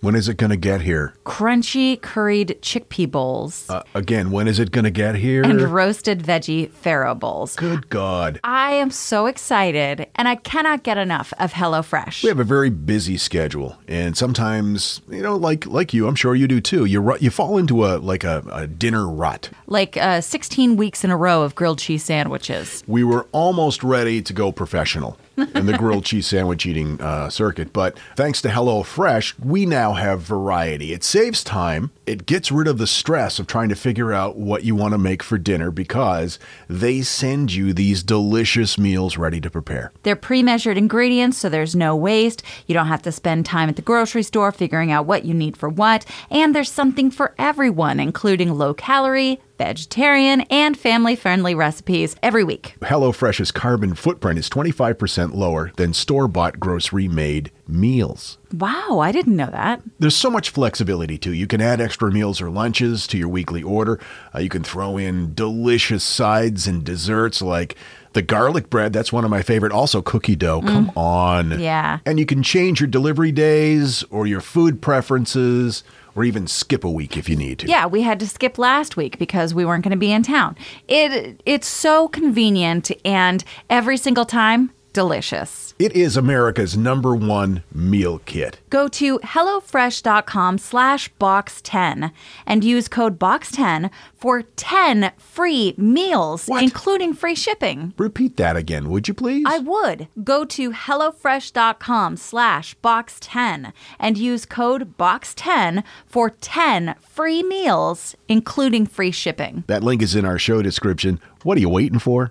When 0.05 0.15
is 0.15 0.29
it 0.29 0.37
gonna 0.37 0.59
get 0.59 0.83
here? 0.83 1.15
crunchy 1.25 1.99
curried 1.99 2.59
chickpea 2.61 3.11
bowls, 3.11 3.65
Uh, 3.71 3.81
again, 3.95 4.31
when 4.31 4.47
is 4.47 4.59
it 4.59 4.71
gonna 4.71 4.91
get 4.91 5.15
here? 5.15 5.43
and 5.43 5.59
roasted 5.63 6.23
veggie 6.23 6.69
farro 6.69 7.19
bowls. 7.19 7.57
Good 7.57 7.89
God. 7.89 8.39
I 8.45 8.73
am 8.73 8.91
so 8.91 9.25
excited, 9.25 10.07
and 10.15 10.29
I 10.29 10.35
cannot 10.35 10.83
get 10.83 10.99
enough 10.99 11.33
of 11.39 11.55
HelloFresh. 11.55 12.23
We 12.23 12.29
have 12.29 12.39
a 12.39 12.45
very 12.45 12.69
busy 12.69 13.17
schedule, 13.17 13.79
and 13.89 14.15
sometimes, 14.15 15.01
you 15.09 15.23
know, 15.23 15.37
like 15.37 15.65
like 15.65 15.95
you, 15.95 16.07
I'm 16.07 16.17
sure 16.17 16.35
you 16.35 16.47
do 16.49 16.61
too. 16.61 16.85
You 16.85 17.17
you 17.19 17.31
fall 17.31 17.57
into 17.57 17.87
a 17.87 17.97
like 17.97 18.25
a, 18.25 18.45
a 18.53 18.67
dinner 18.67 19.09
rut. 19.09 19.49
like 19.67 19.97
uh, 19.97 20.21
16 20.21 20.77
weeks 20.77 21.03
in 21.03 21.11
a 21.11 21.17
row 21.17 21.41
of 21.41 21.55
grilled 21.55 21.79
cheese 21.79 22.05
sandwiches. 22.05 22.85
we 22.87 23.03
were 23.05 23.27
almost 23.33 23.83
ready 23.83 24.21
to 24.21 24.35
go 24.35 24.53
professional 24.53 25.17
in 25.55 25.67
the 25.67 25.77
grilled 25.77 26.05
cheese 26.05 26.27
sandwich 26.27 26.67
eating 26.67 27.01
uh, 27.01 27.29
circuit. 27.29 27.73
But 27.73 27.99
thanks 28.17 28.41
to 28.43 28.49
HelloFresh, 28.49 29.39
we 29.41 29.67
now 29.67 29.95
have 29.95 30.21
variety. 30.21 30.93
It 30.93 31.03
saves 31.03 31.43
time. 31.43 31.91
It 32.07 32.27
gets 32.27 32.53
rid 32.53 32.69
of 32.69 32.79
the 32.79 32.87
stress 32.87 33.39
of 33.39 33.47
trying 33.47 33.69
to 33.71 33.75
figure 33.75 34.13
out 34.13 34.37
what 34.37 34.65
you 34.65 34.75
want 34.75 34.93
to 34.93 34.99
make 34.99 35.23
for 35.23 35.39
dinner 35.39 35.71
because 35.71 36.39
they 36.69 37.03
send 37.03 37.53
you 37.53 37.73
these 37.73 38.03
delicious 38.03 38.79
meals 38.79 39.17
ready 39.17 39.41
to 39.41 39.51
prepare. 39.51 39.93
They're 40.03 40.17
pre 40.17 40.43
measured 40.43 40.77
ingredients, 40.77 41.39
so 41.39 41.49
there's 41.49 41.75
no 41.75 41.97
waste. 41.97 42.43
You 42.67 42.75
don't 42.75 42.87
have 42.87 43.03
to 43.03 43.13
spend 43.13 43.47
time 43.47 43.69
at 43.69 43.77
the 43.77 43.83
grocery 43.83 44.23
store 44.23 44.53
figuring 44.53 44.93
out 44.93 45.07
what 45.07 45.25
you 45.25 45.35
need 45.35 45.57
for 45.57 45.69
what. 45.69 46.05
And 46.31 46.55
there's 46.55 46.71
something 46.71 47.11
for 47.11 47.35
everyone, 47.39 47.99
including 47.99 48.57
low 48.57 48.75
calorie, 48.75 49.41
vegetarian, 49.59 50.43
and 50.43 50.77
family 50.77 51.17
friendly 51.17 51.55
recipes 51.55 52.17
every 52.23 52.45
week. 52.45 52.77
HelloFresh's 52.81 53.51
carbon 53.51 53.95
footprint 53.95 54.39
is 54.39 54.49
25% 54.49 55.35
lower 55.35 55.73
than 55.77 55.93
store 55.93 56.29
bought 56.29 56.61
grocery 56.61 57.09
made 57.09 57.51
meals. 57.67 58.39
Wow, 58.53 59.01
I 59.01 59.11
didn't 59.11 59.37
know 59.37 59.51
that. 59.51 59.83
There's 59.99 60.17
so 60.17 60.31
much 60.31 60.51
flexibility 60.51 61.19
too. 61.19 61.33
You 61.33 61.47
can 61.47 61.61
add 61.61 61.81
extra 61.81 62.13
meals 62.13 62.41
or 62.41 62.51
lunches 62.51 63.07
to 63.09 63.19
your 63.19 63.29
weekly 63.29 63.63
order. 63.63 63.99
Uh, 64.35 64.39
you 64.41 64.49
can 64.49 64.63
throw 64.63 64.97
in 64.97 65.35
delicious 65.35 66.05
sides 66.05 66.67
and 66.67 66.85
desserts 66.85 67.43
like 67.43 67.77
the 68.13 68.23
garlic 68.23 68.71
bread. 68.71 68.93
That's 68.93 69.13
one 69.13 69.25
of 69.25 69.31
my 69.31 69.43
favorite. 69.43 69.73
Also, 69.73 70.01
cookie 70.03 70.37
dough. 70.37 70.63
Come 70.63 70.93
on. 70.97 71.59
Yeah. 71.61 71.99
And 72.07 72.19
you 72.19 72.27
can 72.27 72.43
change 72.43 72.81
your 72.81 72.87
delivery 72.87 73.33
days 73.33 74.05
or 74.11 74.27
your 74.27 74.41
food 74.41 74.81
preferences 74.81 75.83
or 76.15 76.25
even 76.25 76.47
skip 76.47 76.85
a 76.85 76.91
week 76.91 77.17
if 77.17 77.29
you 77.29 77.37
need 77.37 77.59
to. 77.61 77.67
Yeah, 77.67 77.87
we 77.87 78.03
had 78.03 78.21
to 78.21 78.29
skip 78.29 78.59
last 78.59 78.97
week 78.97 79.19
because 79.19 79.55
we 79.55 79.65
weren't 79.65 79.85
going 79.85 79.91
to 79.91 79.97
be 79.97 80.13
in 80.13 80.23
town. 80.23 80.57
It 80.89 81.41
it's 81.47 81.67
so 81.67 82.09
convenient 82.09 82.91
and 83.05 83.43
every 83.71 83.97
single 83.97 84.25
time 84.25 84.71
delicious. 84.93 85.64
It 85.77 85.97
is 85.97 86.17
America's 86.17 86.77
number 86.77 87.17
one 87.17 87.65
meal 87.75 88.21
kit. 88.21 88.61
Go 88.71 88.87
to 88.87 89.19
HelloFresh.com 89.19 90.59
slash 90.59 91.13
box10 91.21 92.13
and 92.47 92.63
use 92.63 92.87
code 92.87 93.19
box10 93.19 93.91
for 94.17 94.43
10 94.43 95.11
free 95.19 95.75
meals, 95.77 96.47
What? 96.47 96.63
including 96.63 97.13
free 97.13 97.35
shipping. 97.35 97.93
Repeat 97.99 98.37
that 98.37 98.57
again, 98.57 98.89
would 98.89 99.09
you 99.09 99.15
please? 99.15 99.45
I 99.49 99.59
would. 99.59 100.07
Go 100.23 100.45
to 100.45 100.71
HelloFresh.com 100.71 102.19
slash 102.19 102.77
box10 102.77 103.73
and 103.99 104.17
use 104.17 104.47
code 104.47 104.97
box10 104.97 105.83
for 106.07 106.31
10 106.31 106.95
free 107.01 107.43
meals, 107.43 108.15
including 108.29 108.87
free 108.87 109.11
shipping. 109.11 109.65
that 109.67 109.83
link 109.83 110.03
is 110.03 110.15
in 110.15 110.25
our 110.25 110.39
show 110.39 110.63
description. 110.63 111.19
What 111.43 111.59
are 111.59 111.61
you 111.61 111.69
waiting 111.69 111.99
for? 111.99 112.31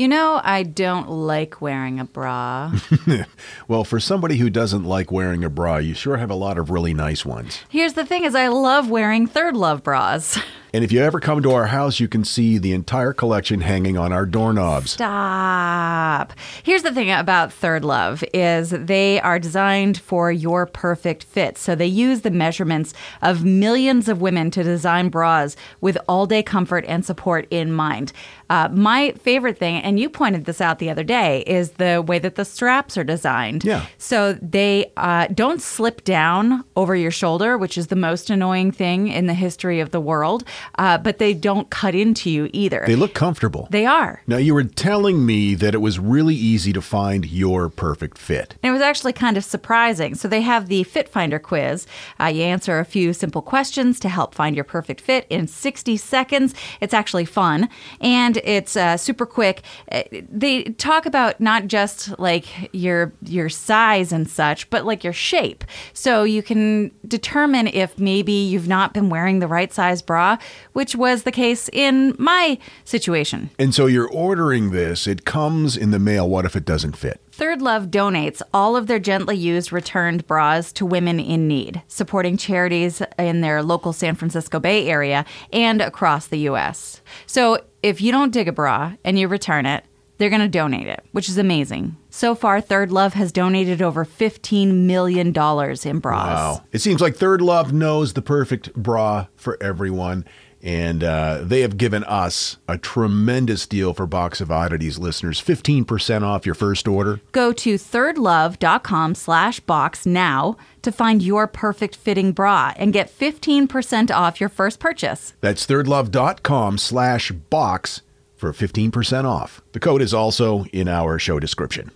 You 0.00 0.08
know, 0.08 0.40
I 0.42 0.62
don't 0.62 1.10
like 1.10 1.60
wearing 1.60 2.00
a 2.00 2.06
bra. 2.06 2.72
Well, 3.68 3.84
for 3.84 4.00
somebody 4.00 4.38
who 4.38 4.48
doesn't 4.48 4.84
like 4.84 5.12
wearing 5.12 5.44
a 5.44 5.50
bra, 5.50 5.76
you 5.76 5.92
sure 5.92 6.16
have 6.16 6.30
a 6.30 6.34
lot 6.34 6.56
of 6.56 6.70
really 6.70 6.94
nice 6.94 7.24
ones. 7.26 7.60
Here's 7.68 7.92
the 7.92 8.06
thing 8.06 8.24
is 8.24 8.34
I 8.34 8.48
love 8.48 8.88
wearing 8.88 9.26
third 9.26 9.56
love 9.56 9.82
bras. 9.82 10.38
And 10.72 10.84
if 10.84 10.92
you 10.92 11.00
ever 11.00 11.20
come 11.20 11.42
to 11.42 11.52
our 11.52 11.66
house, 11.66 12.00
you 12.00 12.08
can 12.08 12.24
see 12.24 12.58
the 12.58 12.72
entire 12.72 13.12
collection 13.12 13.60
hanging 13.60 13.98
on 13.98 14.12
our 14.12 14.26
doorknobs. 14.26 14.92
Stop. 14.92 16.32
Here's 16.62 16.82
the 16.82 16.92
thing 16.92 17.10
about 17.10 17.52
Third 17.52 17.84
Love 17.84 18.22
is 18.32 18.70
they 18.70 19.20
are 19.20 19.38
designed 19.38 19.98
for 19.98 20.30
your 20.30 20.66
perfect 20.66 21.24
fit. 21.24 21.58
So 21.58 21.74
they 21.74 21.86
use 21.86 22.20
the 22.20 22.30
measurements 22.30 22.94
of 23.22 23.44
millions 23.44 24.08
of 24.08 24.20
women 24.20 24.50
to 24.52 24.62
design 24.62 25.08
bras 25.08 25.56
with 25.80 25.98
all-day 26.08 26.42
comfort 26.42 26.84
and 26.86 27.04
support 27.04 27.46
in 27.50 27.72
mind. 27.72 28.12
Uh, 28.48 28.68
my 28.72 29.12
favorite 29.12 29.58
thing, 29.58 29.76
and 29.82 30.00
you 30.00 30.10
pointed 30.10 30.44
this 30.44 30.60
out 30.60 30.80
the 30.80 30.90
other 30.90 31.04
day, 31.04 31.42
is 31.46 31.72
the 31.72 32.02
way 32.02 32.18
that 32.18 32.34
the 32.34 32.44
straps 32.44 32.98
are 32.98 33.04
designed. 33.04 33.64
Yeah. 33.64 33.86
So 33.98 34.32
they 34.34 34.92
uh, 34.96 35.28
don't 35.28 35.62
slip 35.62 36.02
down 36.02 36.64
over 36.74 36.96
your 36.96 37.12
shoulder, 37.12 37.56
which 37.56 37.78
is 37.78 37.86
the 37.88 37.96
most 37.96 38.28
annoying 38.28 38.72
thing 38.72 39.06
in 39.08 39.26
the 39.26 39.34
history 39.34 39.78
of 39.78 39.90
the 39.90 40.00
world, 40.00 40.44
uh, 40.78 40.98
but 40.98 41.18
they 41.18 41.34
don't 41.34 41.70
cut 41.70 41.94
into 41.94 42.30
you 42.30 42.48
either. 42.52 42.84
They 42.86 42.96
look 42.96 43.14
comfortable. 43.14 43.68
They 43.70 43.86
are. 43.86 44.22
now, 44.26 44.36
you 44.36 44.54
were 44.54 44.64
telling 44.64 45.24
me 45.26 45.54
that 45.54 45.74
it 45.74 45.78
was 45.78 45.98
really 45.98 46.34
easy 46.34 46.72
to 46.72 46.80
find 46.82 47.26
your 47.26 47.68
perfect 47.68 48.18
fit. 48.18 48.56
And 48.62 48.70
it 48.70 48.72
was 48.72 48.82
actually 48.82 49.12
kind 49.12 49.36
of 49.36 49.44
surprising. 49.44 50.14
So 50.14 50.28
they 50.28 50.40
have 50.42 50.68
the 50.68 50.82
Fit 50.84 51.08
Finder 51.08 51.38
quiz. 51.38 51.86
Uh, 52.20 52.26
you 52.26 52.42
answer 52.42 52.78
a 52.78 52.84
few 52.84 53.12
simple 53.12 53.42
questions 53.42 54.00
to 54.00 54.08
help 54.08 54.34
find 54.34 54.54
your 54.56 54.64
perfect 54.64 55.00
fit 55.00 55.26
in 55.30 55.46
60 55.46 55.96
seconds. 55.96 56.54
It's 56.80 56.94
actually 56.94 57.24
fun 57.24 57.68
and 58.00 58.38
it's 58.38 58.76
uh, 58.76 58.96
super 58.96 59.26
quick. 59.26 59.62
Uh, 59.90 60.02
They 60.12 60.64
talk 60.64 61.06
about 61.06 61.40
not 61.40 61.66
just 61.66 62.18
like 62.18 62.46
your 62.72 63.12
your 63.24 63.48
size 63.48 64.12
and 64.12 64.28
such, 64.28 64.68
but 64.70 64.84
like 64.84 65.04
your 65.04 65.12
shape. 65.12 65.64
So 65.92 66.24
you 66.24 66.42
can 66.42 66.90
determine 67.06 67.66
if 67.68 67.98
maybe 67.98 68.32
you've 68.32 68.68
not 68.68 68.92
been 68.94 69.08
wearing 69.10 69.38
the 69.40 69.46
right 69.48 69.72
size 69.72 70.02
bra, 70.02 70.38
which 70.72 70.94
was 70.94 71.22
the 71.22 71.32
case 71.32 71.68
in 71.72 72.14
my 72.18 72.58
situation. 72.84 73.50
And 73.58 73.74
so 73.74 73.86
you're 73.86 74.08
ordering 74.08 74.70
this, 74.70 75.06
it 75.06 75.24
comes 75.24 75.76
in 75.76 75.90
the 75.90 75.98
mail. 75.98 76.28
What 76.28 76.44
if 76.44 76.56
it 76.56 76.64
doesn't 76.64 76.96
fit? 76.96 77.20
Third 77.32 77.62
Love 77.62 77.86
donates 77.86 78.42
all 78.52 78.76
of 78.76 78.86
their 78.86 78.98
gently 78.98 79.36
used 79.36 79.72
returned 79.72 80.26
bras 80.26 80.72
to 80.74 80.84
women 80.84 81.18
in 81.18 81.48
need, 81.48 81.82
supporting 81.88 82.36
charities 82.36 83.02
in 83.18 83.40
their 83.40 83.62
local 83.62 83.92
San 83.92 84.14
Francisco 84.14 84.60
Bay 84.60 84.88
Area 84.88 85.24
and 85.52 85.80
across 85.80 86.26
the 86.26 86.38
U.S. 86.40 87.00
So 87.26 87.64
if 87.82 88.00
you 88.00 88.12
don't 88.12 88.32
dig 88.32 88.48
a 88.48 88.52
bra 88.52 88.94
and 89.04 89.18
you 89.18 89.26
return 89.28 89.66
it, 89.66 89.84
they're 90.18 90.28
going 90.28 90.42
to 90.42 90.48
donate 90.48 90.86
it, 90.86 91.02
which 91.12 91.30
is 91.30 91.38
amazing. 91.38 91.96
So 92.10 92.34
far, 92.34 92.60
Third 92.60 92.90
Love 92.90 93.14
has 93.14 93.32
donated 93.32 93.80
over 93.80 94.04
$15 94.04 94.72
million 94.74 95.28
in 95.28 95.98
bras. 96.00 96.26
Wow. 96.26 96.64
It 96.72 96.80
seems 96.80 97.00
like 97.00 97.16
Third 97.16 97.40
Love 97.40 97.72
knows 97.72 98.12
the 98.12 98.22
perfect 98.22 98.74
bra 98.74 99.26
for 99.36 99.56
everyone. 99.62 100.24
And 100.62 101.02
uh, 101.02 101.38
they 101.42 101.62
have 101.62 101.78
given 101.78 102.04
us 102.04 102.58
a 102.68 102.76
tremendous 102.76 103.66
deal 103.66 103.94
for 103.94 104.06
Box 104.06 104.42
of 104.42 104.50
Oddities 104.50 104.98
listeners 104.98 105.40
15% 105.40 106.22
off 106.22 106.44
your 106.44 106.54
first 106.54 106.86
order. 106.86 107.20
Go 107.32 107.52
to 107.54 107.76
thirdlove.com 107.76 109.14
slash 109.14 109.60
box 109.60 110.04
now 110.04 110.58
to 110.82 110.92
find 110.92 111.22
your 111.22 111.46
perfect 111.46 111.96
fitting 111.96 112.32
bra 112.32 112.74
and 112.76 112.92
get 112.92 113.10
15% 113.10 114.10
off 114.10 114.38
your 114.38 114.50
first 114.50 114.80
purchase. 114.80 115.32
That's 115.40 115.66
thirdlove.com 115.66 116.76
slash 116.76 117.30
box 117.30 118.02
for 118.40 118.52
15% 118.52 119.24
off. 119.24 119.60
The 119.72 119.80
code 119.80 120.02
is 120.02 120.14
also 120.14 120.64
in 120.72 120.88
our 120.88 121.18
show 121.18 121.38
description. 121.38 121.92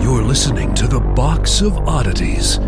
You're 0.00 0.22
listening 0.22 0.74
to 0.76 0.86
the 0.86 1.00
Box 1.00 1.60
of 1.60 1.76
Oddities. 1.76 2.58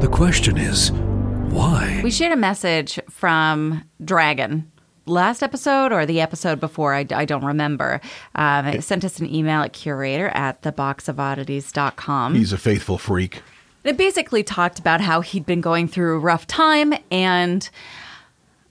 The 0.00 0.10
question 0.12 0.58
is, 0.58 0.92
why? 0.92 2.02
We 2.04 2.10
shared 2.10 2.32
a 2.32 2.36
message 2.36 3.00
from 3.08 3.82
Dragon 4.04 4.70
last 5.08 5.42
episode 5.42 5.92
or 5.92 6.06
the 6.06 6.20
episode 6.20 6.60
before, 6.60 6.94
I, 6.94 7.06
I 7.10 7.24
don't 7.24 7.44
remember. 7.44 8.00
Um, 8.34 8.66
it 8.66 8.84
sent 8.84 9.04
us 9.04 9.18
an 9.18 9.34
email 9.34 9.62
at 9.62 9.72
curator 9.72 10.28
at 10.28 10.62
theboxofoddities.com. 10.62 12.34
He's 12.34 12.52
a 12.52 12.58
faithful 12.58 12.98
freak. 12.98 13.42
It 13.84 13.96
basically 13.96 14.42
talked 14.42 14.78
about 14.78 15.00
how 15.00 15.20
he'd 15.20 15.46
been 15.46 15.60
going 15.60 15.88
through 15.88 16.16
a 16.16 16.18
rough 16.18 16.46
time 16.46 16.92
and 17.10 17.68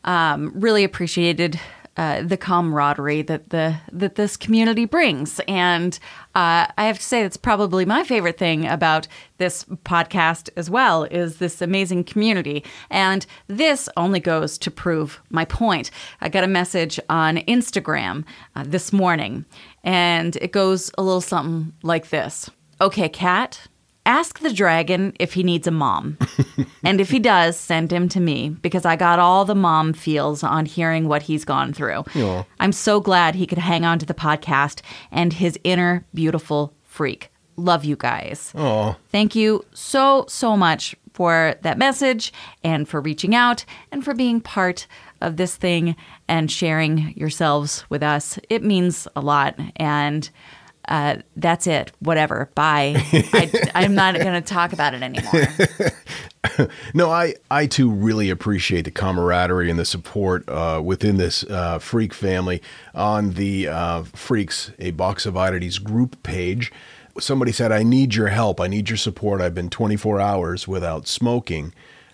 um, 0.03 0.51
really 0.55 0.83
appreciated 0.83 1.59
uh, 1.97 2.21
the 2.21 2.37
camaraderie 2.37 3.23
that 3.23 3.49
the 3.49 3.75
that 3.91 4.15
this 4.15 4.37
community 4.37 4.85
brings. 4.85 5.41
And 5.47 5.97
uh, 6.35 6.67
I 6.77 6.85
have 6.85 6.99
to 6.99 7.03
say, 7.03 7.23
that's 7.23 7.37
probably 7.37 7.85
my 7.85 8.03
favorite 8.03 8.37
thing 8.37 8.67
about 8.67 9.07
this 9.37 9.63
podcast 9.83 10.49
as 10.55 10.69
well 10.69 11.05
is 11.05 11.37
this 11.37 11.61
amazing 11.61 12.03
community. 12.03 12.63
And 12.89 13.25
this 13.47 13.89
only 13.97 14.19
goes 14.19 14.57
to 14.59 14.71
prove 14.71 15.19
my 15.29 15.45
point. 15.45 15.89
I 16.21 16.29
got 16.29 16.43
a 16.43 16.47
message 16.47 16.99
on 17.09 17.37
Instagram 17.37 18.25
uh, 18.55 18.63
this 18.67 18.93
morning, 18.93 19.45
and 19.83 20.35
it 20.37 20.51
goes 20.51 20.91
a 20.97 21.03
little 21.03 21.21
something 21.21 21.73
like 21.83 22.09
this. 22.09 22.49
Okay, 22.79 23.09
Kat. 23.09 23.67
Ask 24.07 24.39
the 24.39 24.53
dragon 24.53 25.13
if 25.19 25.33
he 25.33 25.43
needs 25.43 25.67
a 25.67 25.71
mom. 25.71 26.17
and 26.83 27.01
if 27.01 27.09
he 27.09 27.19
does, 27.19 27.57
send 27.59 27.91
him 27.91 28.07
to 28.09 28.21
me 28.21 28.49
because 28.49 28.85
I 28.85 28.95
got 28.95 29.19
all 29.19 29.43
the 29.43 29.53
mom 29.53 29.91
feels 29.91 30.43
on 30.43 30.65
hearing 30.65 31.09
what 31.09 31.23
he's 31.23 31.43
gone 31.43 31.73
through. 31.73 32.05
I'm 32.61 32.71
so 32.71 33.01
glad 33.01 33.35
he 33.35 33.45
could 33.45 33.57
hang 33.57 33.83
on 33.83 33.99
to 33.99 34.05
the 34.05 34.13
podcast 34.13 34.79
and 35.11 35.33
his 35.33 35.59
inner 35.65 36.05
beautiful 36.13 36.73
freak. 36.85 37.29
Love 37.57 37.83
you 37.83 37.97
guys. 37.97 38.53
Thank 39.09 39.35
you 39.35 39.65
so, 39.73 40.23
so 40.29 40.55
much 40.55 40.95
for 41.13 41.55
that 41.63 41.77
message 41.77 42.31
and 42.63 42.87
for 42.87 43.01
reaching 43.01 43.35
out 43.35 43.65
and 43.91 44.05
for 44.05 44.13
being 44.13 44.39
part 44.39 44.87
of 45.19 45.35
this 45.35 45.55
thing 45.57 45.95
and 46.29 46.49
sharing 46.49 47.13
yourselves 47.17 47.83
with 47.89 48.03
us. 48.03 48.39
It 48.49 48.63
means 48.63 49.07
a 49.15 49.21
lot. 49.21 49.59
And 49.75 50.29
uh, 50.87 51.17
that's 51.35 51.67
it. 51.67 51.91
Whatever. 51.99 52.49
Bye. 52.55 52.93
I, 52.97 53.71
I'm 53.75 53.95
not 53.95 54.15
going 54.15 54.33
to 54.33 54.41
talk 54.41 54.73
about 54.73 54.93
it 54.93 55.01
anymore. 55.03 55.47
No, 56.93 57.11
I, 57.11 57.35
I 57.51 57.67
too 57.67 57.89
really 57.91 58.29
appreciate 58.29 58.85
the 58.85 58.91
camaraderie 58.91 59.69
and 59.69 59.77
the 59.77 59.85
support 59.85 60.47
uh, 60.49 60.81
within 60.83 61.17
this 61.17 61.43
uh, 61.43 61.79
freak 61.79 62.13
family. 62.13 62.61
On 62.95 63.31
the 63.31 63.67
uh, 63.67 64.03
Freaks, 64.03 64.71
a 64.79 64.91
Box 64.91 65.25
of 65.25 65.35
Oddities 65.35 65.77
group 65.77 66.21
page, 66.23 66.71
somebody 67.19 67.51
said, 67.51 67.71
I 67.71 67.83
need 67.83 68.15
your 68.15 68.27
help. 68.27 68.59
I 68.59 68.67
need 68.67 68.89
your 68.89 68.97
support. 68.97 69.41
I've 69.41 69.55
been 69.55 69.69
24 69.69 70.19
hours 70.19 70.67
without 70.67 71.07
smoking. 71.07 71.73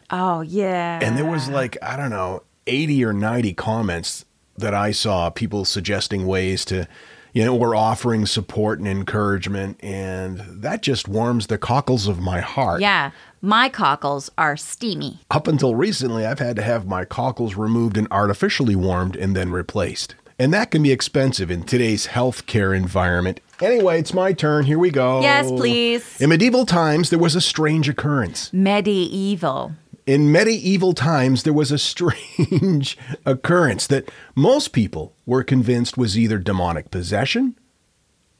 Oh, 0.09 0.41
yeah. 0.41 0.99
And 1.01 1.17
there 1.17 1.29
was 1.29 1.49
like, 1.49 1.77
I 1.81 1.95
don't 1.95 2.09
know, 2.09 2.43
80 2.67 3.05
or 3.05 3.13
90 3.13 3.53
comments 3.53 4.25
that 4.57 4.73
I 4.73 4.91
saw, 4.91 5.29
people 5.29 5.65
suggesting 5.65 6.27
ways 6.27 6.65
to, 6.65 6.87
you 7.33 7.43
know, 7.43 7.55
we're 7.55 7.75
offering 7.75 8.25
support 8.25 8.79
and 8.79 8.87
encouragement. 8.87 9.83
And 9.83 10.39
that 10.39 10.81
just 10.81 11.07
warms 11.07 11.47
the 11.47 11.57
cockles 11.57 12.07
of 12.07 12.19
my 12.19 12.39
heart. 12.39 12.81
Yeah. 12.81 13.11
My 13.41 13.67
cockles 13.67 14.31
are 14.37 14.55
steamy. 14.55 15.19
Up 15.29 15.47
until 15.47 15.75
recently, 15.75 16.25
I've 16.25 16.39
had 16.39 16.55
to 16.55 16.61
have 16.61 16.87
my 16.87 17.03
cockles 17.03 17.55
removed 17.55 17.97
and 17.97 18.07
artificially 18.09 18.75
warmed 18.75 19.15
and 19.15 19.35
then 19.35 19.51
replaced. 19.51 20.15
And 20.39 20.53
that 20.53 20.71
can 20.71 20.81
be 20.81 20.91
expensive 20.91 21.51
in 21.51 21.63
today's 21.63 22.07
healthcare 22.07 22.75
environment. 22.75 23.39
Anyway, 23.61 23.99
it's 23.99 24.13
my 24.13 24.33
turn. 24.33 24.65
Here 24.65 24.79
we 24.79 24.89
go. 24.89 25.21
Yes, 25.21 25.49
please. 25.49 26.19
In 26.21 26.29
medieval 26.29 26.65
times, 26.65 27.09
there 27.09 27.19
was 27.19 27.35
a 27.35 27.41
strange 27.41 27.87
occurrence. 27.87 28.51
Medieval. 28.51 29.73
In 30.05 30.31
medieval 30.31 30.93
times, 30.93 31.43
there 31.43 31.53
was 31.53 31.71
a 31.71 31.77
strange 31.77 32.97
occurrence 33.25 33.87
that 33.87 34.09
most 34.35 34.73
people 34.73 35.13
were 35.25 35.43
convinced 35.43 35.97
was 35.97 36.17
either 36.17 36.37
demonic 36.39 36.91
possession 36.91 37.57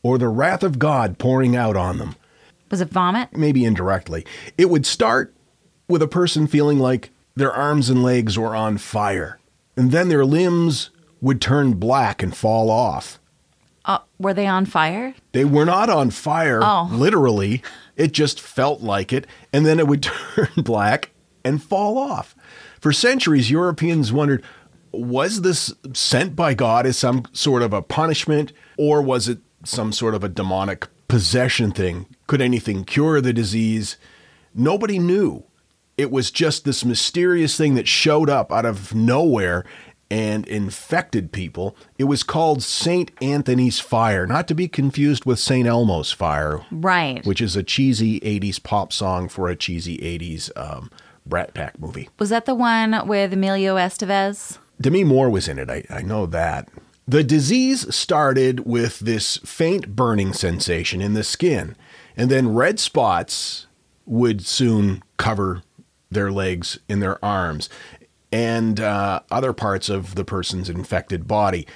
or 0.02 0.18
the 0.18 0.28
wrath 0.28 0.64
of 0.64 0.78
God 0.80 1.18
pouring 1.18 1.56
out 1.56 1.78
on 1.78 1.98
them, 2.00 2.16
Was 2.70 2.82
it 2.82 2.90
vomit? 2.90 3.30
maybe 3.38 3.64
indirectly. 3.64 4.26
It 4.58 4.70
would 4.70 4.86
start 4.86 5.34
with 5.88 6.02
a 6.02 6.08
person 6.08 6.48
feeling 6.48 6.80
like 6.80 7.12
their 7.36 7.54
arms 7.54 7.90
and 7.90 8.04
legs 8.04 8.38
were 8.38 8.56
on 8.56 8.78
fire, 8.78 9.40
and 9.78 9.92
then 9.92 10.10
their 10.10 10.26
limbs 10.26 10.90
would 11.22 11.40
turn 11.42 11.76
black 11.76 12.22
and 12.22 12.36
fall 12.36 12.70
off. 12.70 13.20
Uh, 13.86 14.00
were 14.20 14.34
they 14.34 14.48
on 14.48 14.66
fire? 14.66 15.14
They 15.32 15.46
were 15.46 15.66
not 15.66 15.90
on 15.90 16.10
fire, 16.10 16.60
Oh. 16.62 16.90
literally. 16.92 17.64
It 17.96 18.12
just 18.12 18.42
felt 18.42 18.82
like 18.82 19.14
it. 19.14 19.26
And 19.54 19.66
then 19.66 19.80
it 19.80 19.88
would 19.88 20.04
turn 20.36 20.50
black 20.58 21.12
and 21.44 21.62
fall 21.62 21.98
off. 21.98 22.36
For 22.80 22.92
centuries, 22.94 23.52
Europeans 23.52 24.12
wondered 24.14 24.44
was 24.92 25.42
this 25.42 25.74
sent 25.94 26.36
by 26.36 26.54
God 26.54 26.86
as 26.86 26.98
some 26.98 27.24
sort 27.34 27.64
of 27.64 27.74
a 27.74 27.82
punishment, 27.82 28.54
or 28.78 29.02
was 29.02 29.28
it 29.28 29.40
some 29.66 29.92
sort 29.92 30.14
of 30.14 30.24
a 30.24 30.30
demonic 30.30 30.88
possession 31.08 31.72
thing? 31.72 32.06
Could 32.28 32.42
anything 32.42 32.84
cure 32.86 33.20
the 33.20 33.34
disease? 33.34 33.98
Nobody 34.54 35.00
knew. 35.00 35.46
It 35.98 36.12
was 36.12 36.30
just 36.30 36.64
this 36.64 36.86
mysterious 36.86 37.58
thing 37.58 37.74
that 37.76 37.88
showed 37.88 38.30
up 38.30 38.52
out 38.52 38.66
of 38.66 38.94
nowhere 38.94 39.66
and 40.12 40.46
infected 40.48 41.32
people. 41.32 41.76
It 41.98 42.04
was 42.04 42.22
called 42.22 42.62
St. 42.62 43.10
Anthony's 43.20 43.80
Fire, 43.80 44.28
not 44.28 44.48
to 44.48 44.54
be 44.54 44.68
confused 44.68 45.26
with 45.26 45.40
St. 45.40 45.68
Elmo's 45.68 46.12
Fire, 46.12 46.62
Right. 46.72 47.26
which 47.26 47.42
is 47.42 47.56
a 47.56 47.64
cheesy 47.64 48.20
80s 48.20 48.62
pop 48.62 48.94
song 48.94 49.28
for 49.28 49.50
a 49.50 49.56
cheesy 49.56 49.98
80s 49.98 50.52
um, 50.56 50.92
Brat 51.26 51.54
Pack 51.54 51.80
movie. 51.80 52.10
Was 52.20 52.30
that 52.30 52.46
the 52.46 52.56
one 52.56 53.08
with 53.08 53.34
Emilio 53.34 53.76
Estevez? 53.76 54.58
Demi 54.80 55.04
Moore 55.04 55.30
was 55.30 55.48
in 55.48 55.60
it. 55.60 55.70
I, 55.70 55.84
I 55.90 56.02
know 56.02 56.26
that. 56.26 56.70
The 57.08 57.24
disease 57.24 57.94
started 57.94 58.62
with 58.66 59.00
this 59.00 59.38
faint 59.38 59.96
burning 59.96 60.34
sensation 60.34 61.02
in 61.02 61.14
the 61.14 61.24
skin, 61.24 61.76
and 62.16 62.32
then 62.32 62.54
red 62.54 62.80
spots 62.80 63.68
would 64.06 64.46
soon 64.46 65.04
cover 65.18 65.64
their 66.10 66.32
legs 66.32 66.80
and 66.88 67.02
their 67.02 67.24
arms 67.24 67.70
and 68.32 68.80
uh, 68.80 69.22
other 69.30 69.54
parts 69.54 69.90
of 69.90 70.16
the 70.16 70.26
person's 70.26 70.70
infected 70.70 71.28
body. 71.28 71.68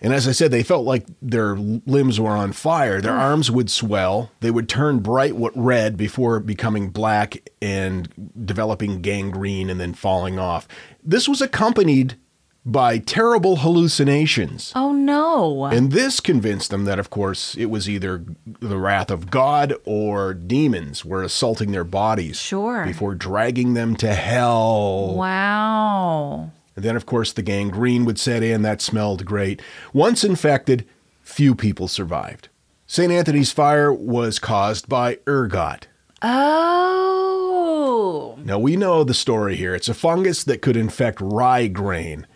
And 0.00 0.14
as 0.14 0.26
I 0.26 0.32
said, 0.32 0.50
they 0.50 0.62
felt 0.62 0.86
like 0.86 1.06
their 1.20 1.54
limbs 1.56 2.18
were 2.18 2.30
on 2.30 2.52
fire. 2.52 3.00
Their 3.00 3.12
mm. 3.12 3.20
arms 3.20 3.50
would 3.50 3.70
swell. 3.70 4.30
They 4.40 4.50
would 4.50 4.68
turn 4.68 5.00
bright 5.00 5.34
red 5.36 5.96
before 5.96 6.40
becoming 6.40 6.88
black 6.88 7.48
and 7.60 8.32
developing 8.44 9.02
gangrene 9.02 9.68
and 9.68 9.78
then 9.78 9.92
falling 9.92 10.38
off. 10.38 10.66
This 11.02 11.28
was 11.28 11.42
accompanied 11.42 12.16
by 12.64 12.98
terrible 12.98 13.56
hallucinations. 13.56 14.72
Oh 14.74 14.92
no. 14.92 15.64
And 15.66 15.92
this 15.92 16.20
convinced 16.20 16.70
them 16.70 16.84
that, 16.84 16.98
of 16.98 17.10
course, 17.10 17.54
it 17.56 17.66
was 17.66 17.88
either 17.88 18.24
the 18.60 18.78
wrath 18.78 19.10
of 19.10 19.30
God 19.30 19.74
or 19.84 20.34
demons 20.34 21.04
were 21.04 21.22
assaulting 21.22 21.72
their 21.72 21.84
bodies. 21.84 22.38
Sure. 22.38 22.84
Before 22.84 23.14
dragging 23.14 23.74
them 23.74 23.96
to 23.96 24.14
hell. 24.14 25.14
wow. 25.14 26.50
And 26.80 26.84
then, 26.86 26.96
of 26.96 27.04
course, 27.04 27.30
the 27.30 27.42
gangrene 27.42 28.06
would 28.06 28.18
set 28.18 28.42
in. 28.42 28.62
That 28.62 28.80
smelled 28.80 29.26
great. 29.26 29.60
Once 29.92 30.24
infected, 30.24 30.86
few 31.20 31.54
people 31.54 31.88
survived. 31.88 32.48
St. 32.86 33.12
Anthony's 33.12 33.52
fire 33.52 33.92
was 33.92 34.38
caused 34.38 34.88
by 34.88 35.18
ergot. 35.28 35.88
Oh. 36.22 38.38
Now, 38.42 38.58
we 38.58 38.76
know 38.76 39.04
the 39.04 39.12
story 39.12 39.56
here. 39.56 39.74
It's 39.74 39.90
a 39.90 39.94
fungus 39.94 40.42
that 40.44 40.62
could 40.62 40.74
infect 40.74 41.20
rye 41.20 41.66
grain. 41.66 42.26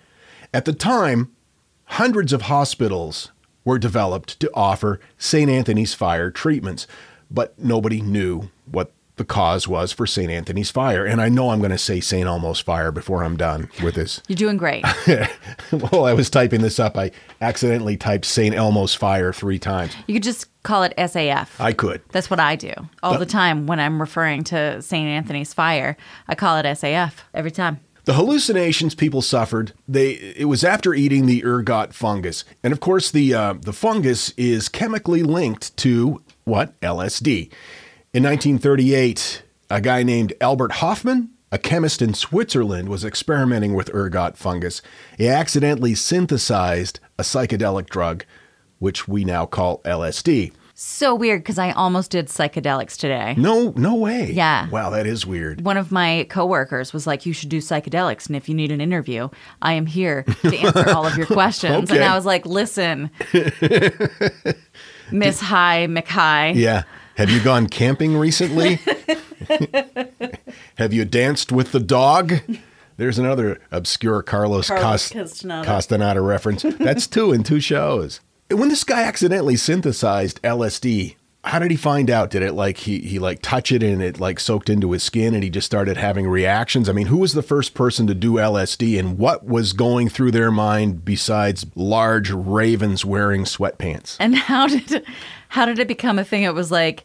At 0.52 0.66
the 0.66 0.74
time, 0.74 1.32
hundreds 1.84 2.34
of 2.34 2.42
hospitals 2.42 3.30
were 3.64 3.78
developed 3.78 4.38
to 4.40 4.50
offer 4.52 5.00
St. 5.16 5.50
Anthony's 5.50 5.94
fire 5.94 6.30
treatments, 6.30 6.86
but 7.30 7.58
nobody 7.58 8.02
knew 8.02 8.50
what 8.70 8.92
the 9.16 9.24
cause 9.24 9.68
was 9.68 9.92
for 9.92 10.06
St. 10.06 10.30
Anthony's 10.30 10.70
fire. 10.70 11.04
And 11.04 11.20
I 11.20 11.28
know 11.28 11.50
I'm 11.50 11.60
going 11.60 11.70
to 11.70 11.78
say 11.78 12.00
St. 12.00 12.26
Elmo's 12.26 12.60
fire 12.60 12.90
before 12.90 13.22
I'm 13.22 13.36
done 13.36 13.70
with 13.82 13.94
this. 13.94 14.20
You're 14.28 14.36
doing 14.36 14.56
great. 14.56 14.84
While 15.70 16.04
I 16.04 16.12
was 16.12 16.28
typing 16.30 16.62
this 16.62 16.80
up, 16.80 16.96
I 16.96 17.12
accidentally 17.40 17.96
typed 17.96 18.24
St. 18.24 18.54
Elmo's 18.54 18.94
fire 18.94 19.32
three 19.32 19.58
times. 19.58 19.94
You 20.06 20.14
could 20.14 20.22
just 20.22 20.48
call 20.62 20.82
it 20.82 20.94
SAF. 20.98 21.48
I 21.60 21.72
could. 21.72 22.02
That's 22.10 22.30
what 22.30 22.40
I 22.40 22.56
do 22.56 22.72
all 23.02 23.18
the 23.18 23.26
time 23.26 23.66
when 23.66 23.78
I'm 23.78 24.00
referring 24.00 24.44
to 24.44 24.82
St. 24.82 25.06
Anthony's 25.06 25.54
fire. 25.54 25.96
I 26.26 26.34
call 26.34 26.56
it 26.56 26.64
SAF 26.64 27.12
every 27.32 27.50
time. 27.50 27.80
The 28.04 28.14
hallucinations 28.14 28.94
people 28.94 29.22
suffered, 29.22 29.72
they 29.88 30.10
it 30.10 30.46
was 30.46 30.62
after 30.62 30.92
eating 30.92 31.24
the 31.24 31.42
ergot 31.42 31.94
fungus, 31.94 32.44
and 32.62 32.70
of 32.70 32.80
course 32.80 33.10
the 33.10 33.32
uh, 33.32 33.54
the 33.54 33.72
fungus 33.72 34.28
is 34.36 34.68
chemically 34.68 35.22
linked 35.22 35.74
to 35.78 36.22
what 36.44 36.78
LSD. 36.82 37.50
In 38.14 38.22
1938, 38.22 39.42
a 39.70 39.80
guy 39.80 40.04
named 40.04 40.34
Albert 40.40 40.74
Hofmann, 40.74 41.30
a 41.50 41.58
chemist 41.58 42.00
in 42.00 42.14
Switzerland, 42.14 42.88
was 42.88 43.04
experimenting 43.04 43.74
with 43.74 43.92
ergot 43.92 44.36
fungus. 44.36 44.80
He 45.18 45.28
accidentally 45.28 45.96
synthesized 45.96 47.00
a 47.18 47.22
psychedelic 47.24 47.90
drug, 47.90 48.24
which 48.78 49.08
we 49.08 49.24
now 49.24 49.46
call 49.46 49.78
LSD. 49.80 50.52
So 50.74 51.12
weird 51.12 51.42
because 51.42 51.58
I 51.58 51.72
almost 51.72 52.12
did 52.12 52.28
psychedelics 52.28 52.96
today. 52.96 53.34
No, 53.36 53.72
no 53.76 53.96
way. 53.96 54.30
Yeah. 54.30 54.68
Wow, 54.68 54.90
that 54.90 55.08
is 55.08 55.26
weird. 55.26 55.62
One 55.62 55.76
of 55.76 55.90
my 55.90 56.28
coworkers 56.30 56.92
was 56.92 57.08
like, 57.08 57.26
"You 57.26 57.32
should 57.32 57.48
do 57.48 57.58
psychedelics, 57.58 58.28
and 58.28 58.36
if 58.36 58.48
you 58.48 58.54
need 58.54 58.70
an 58.70 58.80
interview, 58.80 59.28
I 59.60 59.72
am 59.72 59.86
here 59.86 60.22
to 60.42 60.56
answer 60.56 60.88
all 60.90 61.04
of 61.04 61.16
your 61.16 61.26
questions." 61.26 61.90
Okay. 61.90 61.96
And 61.96 62.04
I 62.04 62.14
was 62.14 62.26
like, 62.26 62.46
"Listen, 62.46 63.10
Miss 65.10 65.40
High 65.40 65.88
McHigh, 65.88 66.54
Yeah. 66.54 66.84
Have 67.16 67.30
you 67.30 67.40
gone 67.42 67.68
camping 67.68 68.16
recently? 68.16 68.80
Have 70.76 70.92
you 70.92 71.04
danced 71.04 71.52
with 71.52 71.72
the 71.72 71.80
dog? 71.80 72.34
There's 72.96 73.18
another 73.18 73.60
obscure 73.70 74.22
Carlos, 74.22 74.68
Carlos 74.68 74.82
Cos- 74.82 75.12
Castaneda. 75.12 75.64
Castaneda 75.66 76.20
reference. 76.20 76.62
That's 76.62 77.06
two 77.06 77.32
in 77.32 77.42
two 77.42 77.60
shows. 77.60 78.20
When 78.50 78.68
this 78.68 78.84
guy 78.84 79.02
accidentally 79.02 79.56
synthesized 79.56 80.40
LSD, 80.42 81.16
how 81.44 81.58
did 81.58 81.70
he 81.70 81.76
find 81.76 82.10
out? 82.10 82.30
Did 82.30 82.42
it 82.42 82.52
like 82.54 82.78
he 82.78 83.00
he 83.00 83.18
like 83.18 83.40
touch 83.42 83.70
it 83.70 83.82
and 83.82 84.02
it 84.02 84.18
like 84.18 84.40
soaked 84.40 84.68
into 84.70 84.90
his 84.92 85.02
skin 85.02 85.34
and 85.34 85.44
he 85.44 85.50
just 85.50 85.66
started 85.66 85.96
having 85.96 86.26
reactions? 86.26 86.88
I 86.88 86.92
mean, 86.92 87.06
who 87.06 87.18
was 87.18 87.32
the 87.34 87.42
first 87.42 87.74
person 87.74 88.06
to 88.06 88.14
do 88.14 88.34
LSD 88.34 88.98
and 88.98 89.18
what 89.18 89.44
was 89.44 89.72
going 89.72 90.08
through 90.08 90.30
their 90.32 90.50
mind 90.50 91.04
besides 91.04 91.66
large 91.74 92.30
ravens 92.30 93.04
wearing 93.04 93.44
sweatpants? 93.44 94.16
And 94.18 94.34
how 94.34 94.66
did 94.66 95.04
how 95.48 95.66
did 95.66 95.78
it 95.78 95.88
become 95.88 96.18
a 96.18 96.24
thing? 96.24 96.42
It 96.44 96.54
was 96.54 96.70
like, 96.70 97.04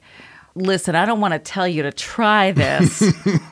listen, 0.55 0.95
I 0.95 1.05
don't 1.05 1.21
want 1.21 1.33
to 1.33 1.39
tell 1.39 1.67
you 1.67 1.83
to 1.83 1.91
try 1.91 2.51
this, 2.51 3.03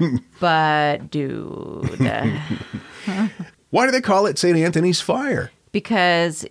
but 0.39 1.11
dude, 1.11 1.99
Why 3.69 3.85
do 3.85 3.91
they 3.91 4.01
call 4.01 4.25
it 4.25 4.37
St. 4.39 4.57
Anthony's 4.57 5.01
fire? 5.01 5.51
because 5.71 6.45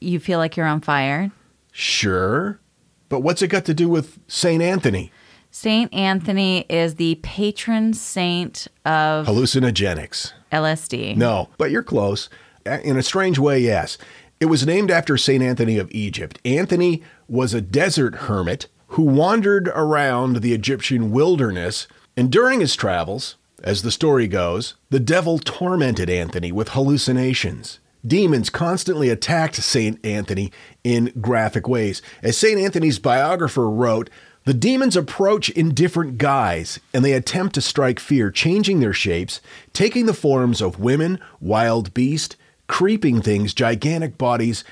you 0.00 0.20
feel 0.20 0.38
like 0.38 0.56
you're 0.56 0.66
on 0.66 0.80
fire. 0.80 1.30
Sure. 1.72 2.60
But 3.08 3.20
what's 3.20 3.42
it 3.42 3.48
got 3.48 3.64
to 3.66 3.74
do 3.74 3.88
with 3.88 4.18
St. 4.28 4.62
Anthony? 4.62 5.12
Saint 5.50 5.92
Anthony 5.94 6.66
is 6.68 6.96
the 6.96 7.16
patron 7.22 7.94
saint 7.94 8.68
of 8.84 9.26
Hallucinogenics. 9.26 10.32
LSD. 10.52 11.16
No, 11.16 11.48
but 11.56 11.70
you're 11.70 11.82
close. 11.82 12.28
In 12.66 12.98
a 12.98 13.02
strange 13.02 13.38
way, 13.38 13.58
yes. 13.58 13.96
It 14.40 14.46
was 14.46 14.66
named 14.66 14.90
after 14.90 15.16
St. 15.16 15.42
Anthony 15.42 15.78
of 15.78 15.90
Egypt. 15.90 16.38
Anthony 16.44 17.02
was 17.28 17.54
a 17.54 17.60
desert 17.60 18.14
hermit 18.14 18.66
who 18.88 19.02
wandered 19.02 19.68
around 19.68 20.36
the 20.36 20.52
Egyptian 20.52 21.10
wilderness, 21.10 21.88
and 22.16 22.30
during 22.30 22.60
his 22.60 22.76
travels, 22.76 23.36
as 23.62 23.82
the 23.82 23.90
story 23.90 24.28
goes, 24.28 24.74
the 24.90 25.00
devil 25.00 25.38
tormented 25.38 26.08
Anthony 26.08 26.52
with 26.52 26.70
hallucinations. 26.70 27.80
Demons 28.08 28.50
constantly 28.50 29.10
attacked 29.10 29.56
St. 29.56 30.04
Anthony 30.04 30.50
in 30.82 31.12
graphic 31.20 31.68
ways. 31.68 32.02
As 32.22 32.36
St. 32.36 32.58
Anthony's 32.58 32.98
biographer 32.98 33.68
wrote, 33.68 34.10
the 34.44 34.54
demons 34.54 34.96
approach 34.96 35.50
in 35.50 35.74
different 35.74 36.16
guise 36.16 36.80
and 36.94 37.04
they 37.04 37.12
attempt 37.12 37.54
to 37.56 37.60
strike 37.60 38.00
fear, 38.00 38.30
changing 38.30 38.80
their 38.80 38.94
shapes, 38.94 39.42
taking 39.74 40.06
the 40.06 40.14
forms 40.14 40.62
of 40.62 40.80
women, 40.80 41.20
wild 41.38 41.92
beasts, 41.92 42.34
creeping 42.66 43.20
things, 43.20 43.52
gigantic 43.52 44.16
bodies, 44.16 44.64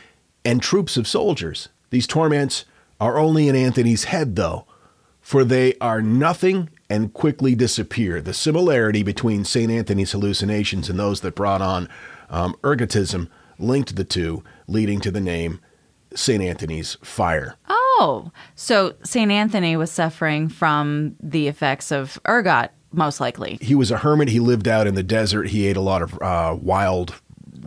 and 0.44 0.62
troops 0.62 0.96
of 0.96 1.07
soldiers. 1.07 1.68
These 1.90 2.07
torments 2.07 2.64
are 3.01 3.18
only 3.18 3.49
in 3.49 3.57
Anthony's 3.57 4.05
head, 4.05 4.37
though, 4.37 4.64
for 5.20 5.44
they 5.44 5.75
are 5.81 6.01
nothing 6.01 6.70
and 6.88 7.12
quickly 7.12 7.55
disappear. 7.55 8.20
The 8.20 8.33
similarity 8.33 9.03
between 9.03 9.44
St. 9.44 9.70
Anthony's 9.70 10.12
hallucinations 10.12 10.88
and 10.88 10.99
those 10.99 11.20
that 11.20 11.35
brought 11.35 11.61
on 11.61 11.88
um, 12.31 12.57
ergotism 12.62 13.29
linked 13.59 13.97
the 13.97 14.05
two, 14.05 14.43
leading 14.67 15.01
to 15.01 15.11
the 15.11 15.21
name 15.21 15.61
St. 16.15 16.43
Anthony's 16.43 16.97
fire. 17.03 17.57
Oh, 17.69 18.31
so 18.55 18.95
Saint 19.03 19.31
Anthony 19.31 19.77
was 19.77 19.91
suffering 19.91 20.49
from 20.49 21.17
the 21.21 21.49
effects 21.49 21.91
of 21.91 22.19
ergot, 22.27 22.71
most 22.93 23.21
likely. 23.21 23.59
He 23.61 23.75
was 23.75 23.91
a 23.91 23.99
hermit. 23.99 24.29
He 24.29 24.41
lived 24.41 24.69
out 24.69 24.87
in 24.87 24.95
the 24.95 25.03
desert. 25.03 25.49
He 25.49 25.67
ate 25.67 25.77
a 25.77 25.81
lot 25.81 26.03
of 26.03 26.21
uh, 26.23 26.57
wild 26.61 27.15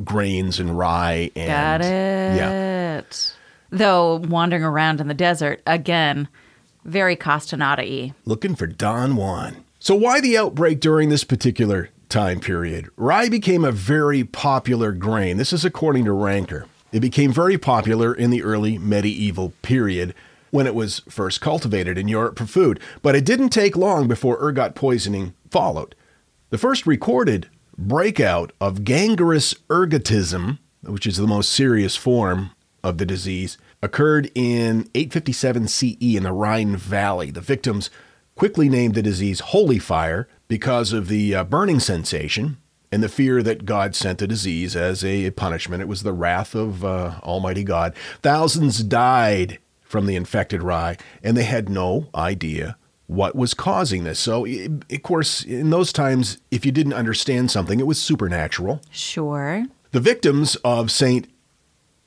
grains 0.04 0.60
and 0.60 0.78
rye. 0.78 1.32
And, 1.36 1.48
Got 1.48 1.82
it. 1.82 2.38
Yeah. 2.38 3.02
Though 3.72 4.16
wandering 4.16 4.64
around 4.64 5.00
in 5.00 5.08
the 5.08 5.14
desert 5.14 5.62
again, 5.68 6.28
very 6.86 7.16
Castaneda-y. 7.16 8.14
looking 8.26 8.56
for 8.56 8.66
Don 8.68 9.16
Juan. 9.16 9.64
So, 9.80 9.96
why 9.96 10.20
the 10.20 10.38
outbreak 10.38 10.80
during 10.80 11.10
this 11.10 11.24
particular 11.24 11.90
time 12.10 12.40
period? 12.40 12.90
Rye 12.98 13.30
became 13.30 13.64
a 13.64 13.72
very 13.72 14.24
popular 14.24 14.92
grain. 14.92 15.38
This 15.38 15.54
is 15.54 15.64
according 15.64 16.06
to 16.06 16.12
Ranker. 16.12 16.66
It 16.92 17.00
became 17.00 17.32
very 17.32 17.58
popular 17.58 18.14
in 18.14 18.32
the 18.32 18.44
early 18.44 18.78
medieval 18.78 19.54
period 19.62 20.16
when 20.52 20.66
it 20.66 20.74
was 20.74 21.00
first 21.08 21.40
cultivated 21.40 21.98
in 21.98 22.08
Europe 22.08 22.40
for 22.40 22.46
food, 22.46 22.80
but 23.02 23.16
it 23.16 23.26
didn't 23.26 23.50
take 23.50 23.78
long 23.78 24.08
before 24.08 24.38
ergot 24.42 24.74
poisoning 24.74 25.34
followed. 25.52 25.96
The 26.50 26.58
first 26.58 26.88
recorded 26.88 27.48
breakout 27.78 28.52
of 28.60 28.84
gangrenous 28.84 29.54
ergotism, 29.70 30.58
which 30.82 31.06
is 31.06 31.18
the 31.18 31.28
most 31.28 31.52
serious 31.52 31.96
form 31.96 32.52
of 32.84 32.98
the 32.98 33.06
disease, 33.06 33.58
occurred 33.82 34.32
in 34.36 34.90
857 34.96 35.68
CE 35.68 35.96
in 36.02 36.24
the 36.24 36.32
Rhine 36.32 36.76
Valley. 36.76 37.32
The 37.32 37.42
victims 37.42 37.90
quickly 38.36 38.68
named 38.68 38.96
the 38.96 39.02
disease 39.02 39.40
holy 39.42 39.80
fire 39.80 40.28
because 40.50 40.92
of 40.92 41.08
the 41.08 41.34
uh, 41.34 41.44
burning 41.46 41.80
sensation 41.80 42.58
and 42.92 43.02
the 43.02 43.08
fear 43.08 43.42
that 43.42 43.66
God 43.66 43.96
sent 43.96 44.20
the 44.20 44.28
disease 44.28 44.76
as 44.76 45.06
a 45.06 45.32
punishment. 45.32 45.82
It 45.82 45.88
was 45.88 46.04
the 46.04 46.12
wrath 46.12 46.56
of 46.56 46.84
uh, 46.84 47.20
Almighty 47.24 47.64
God. 47.64 47.96
Thousands 48.22 48.84
died 48.84 49.60
from 49.82 50.08
the 50.08 50.16
infected 50.16 50.62
rye, 50.62 50.98
and 51.24 51.38
they 51.38 51.44
had 51.44 51.70
no 51.70 52.10
idea 52.14 52.76
what 53.08 53.36
was 53.36 53.54
causing 53.54 54.04
this. 54.04 54.20
So, 54.20 54.46
of 54.46 55.04
course, 55.04 55.44
in 55.44 55.70
those 55.70 55.94
times, 55.94 56.40
if 56.52 56.66
you 56.66 56.72
didn't 56.72 56.94
understand 56.94 57.50
something, 57.50 57.80
it 57.80 57.88
was 57.88 58.00
supernatural. 58.00 58.82
Sure. 58.92 59.66
The 59.92 60.00
victims 60.00 60.56
of 60.58 60.92
St. 60.92 61.28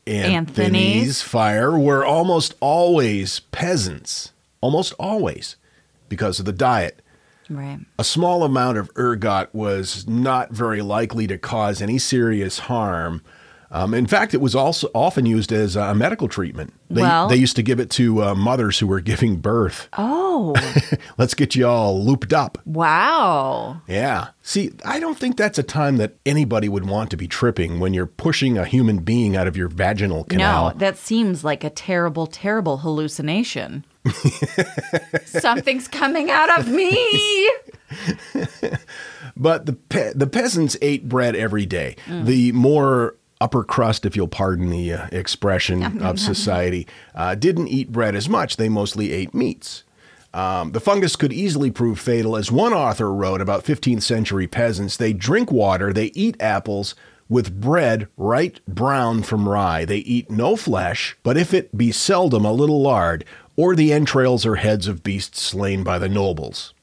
Anthony's 0.06 0.34
Anthony's. 0.34 1.22
fire 1.22 1.78
were 1.78 2.04
almost 2.04 2.54
always 2.60 3.40
peasants, 3.40 4.32
almost 4.60 4.92
always, 4.98 5.56
because 6.08 6.40
of 6.40 6.44
the 6.44 6.52
diet. 6.52 7.01
Right. 7.50 7.80
A 7.98 8.04
small 8.04 8.44
amount 8.44 8.78
of 8.78 8.90
ergot 8.96 9.54
was 9.54 10.06
not 10.08 10.50
very 10.52 10.80
likely 10.82 11.26
to 11.26 11.38
cause 11.38 11.82
any 11.82 11.98
serious 11.98 12.60
harm. 12.60 13.22
Um, 13.74 13.94
in 13.94 14.06
fact, 14.06 14.34
it 14.34 14.40
was 14.42 14.54
also 14.54 14.90
often 14.94 15.24
used 15.24 15.50
as 15.50 15.76
a 15.76 15.94
medical 15.94 16.28
treatment. 16.28 16.74
They, 16.90 17.00
Well- 17.00 17.28
they 17.28 17.36
used 17.36 17.56
to 17.56 17.62
give 17.62 17.80
it 17.80 17.88
to 17.92 18.22
uh, 18.22 18.34
mothers 18.34 18.78
who 18.78 18.86
were 18.86 19.00
giving 19.12 19.36
birth. 19.36 19.88
Oh, 19.96 20.54
Let's 21.18 21.32
get 21.32 21.54
you 21.56 21.66
all 21.66 22.04
looped 22.04 22.34
up. 22.34 22.58
wow. 22.66 23.80
Yeah. 23.88 24.28
See, 24.42 24.72
I 24.84 25.00
don't 25.00 25.18
think 25.18 25.36
that's 25.38 25.58
a 25.58 25.62
time 25.62 25.96
that 25.96 26.16
anybody 26.26 26.68
would 26.68 26.86
want 26.86 27.10
to 27.12 27.16
be 27.16 27.26
tripping 27.28 27.80
when 27.80 27.94
you're 27.94 28.06
pushing 28.06 28.58
a 28.58 28.64
human 28.66 28.98
being 28.98 29.36
out 29.36 29.46
of 29.46 29.56
your 29.56 29.68
vaginal 29.68 30.24
canal. 30.24 30.70
No, 30.72 30.78
that 30.78 30.98
seems 30.98 31.42
like 31.42 31.64
a 31.64 31.70
terrible, 31.70 32.26
terrible 32.26 32.78
hallucination. 32.78 33.84
Something's 35.24 35.88
coming 35.88 36.30
out 36.30 36.58
of 36.58 36.68
me. 36.68 37.50
But 39.36 39.66
the 39.66 39.72
pe- 39.74 40.12
the 40.14 40.26
peasants 40.26 40.76
ate 40.82 41.08
bread 41.08 41.34
every 41.36 41.66
day. 41.66 41.96
The 42.08 42.52
more 42.52 43.16
upper 43.40 43.64
crust, 43.64 44.04
if 44.06 44.14
you'll 44.14 44.28
pardon 44.28 44.70
the 44.70 44.92
uh, 44.92 45.06
expression 45.10 46.00
of 46.02 46.18
society, 46.20 46.86
uh, 47.14 47.34
didn't 47.34 47.68
eat 47.68 47.90
bread 47.90 48.14
as 48.14 48.28
much. 48.28 48.56
They 48.56 48.68
mostly 48.68 49.12
ate 49.12 49.34
meats. 49.34 49.84
Um, 50.34 50.72
the 50.72 50.80
fungus 50.80 51.16
could 51.16 51.32
easily 51.32 51.70
prove 51.70 51.98
fatal, 51.98 52.36
as 52.36 52.50
one 52.50 52.72
author 52.72 53.12
wrote 53.12 53.40
about 53.42 53.64
15th 53.64 54.02
century 54.02 54.46
peasants. 54.46 54.96
They 54.96 55.12
drink 55.12 55.52
water, 55.52 55.92
they 55.92 56.06
eat 56.14 56.36
apples 56.40 56.94
with 57.28 57.60
bread 57.60 58.08
right 58.16 58.60
brown 58.66 59.22
from 59.22 59.48
rye. 59.48 59.84
They 59.84 59.98
eat 59.98 60.30
no 60.30 60.54
flesh, 60.56 61.16
but 61.22 61.36
if 61.36 61.52
it 61.52 61.76
be 61.76 61.90
seldom, 61.92 62.44
a 62.44 62.52
little 62.52 62.80
lard, 62.82 63.24
or 63.56 63.74
the 63.74 63.92
entrails 63.92 64.46
or 64.46 64.56
heads 64.56 64.86
of 64.86 65.02
beasts 65.02 65.40
slain 65.40 65.82
by 65.82 65.98
the 65.98 66.08
nobles. 66.08 66.74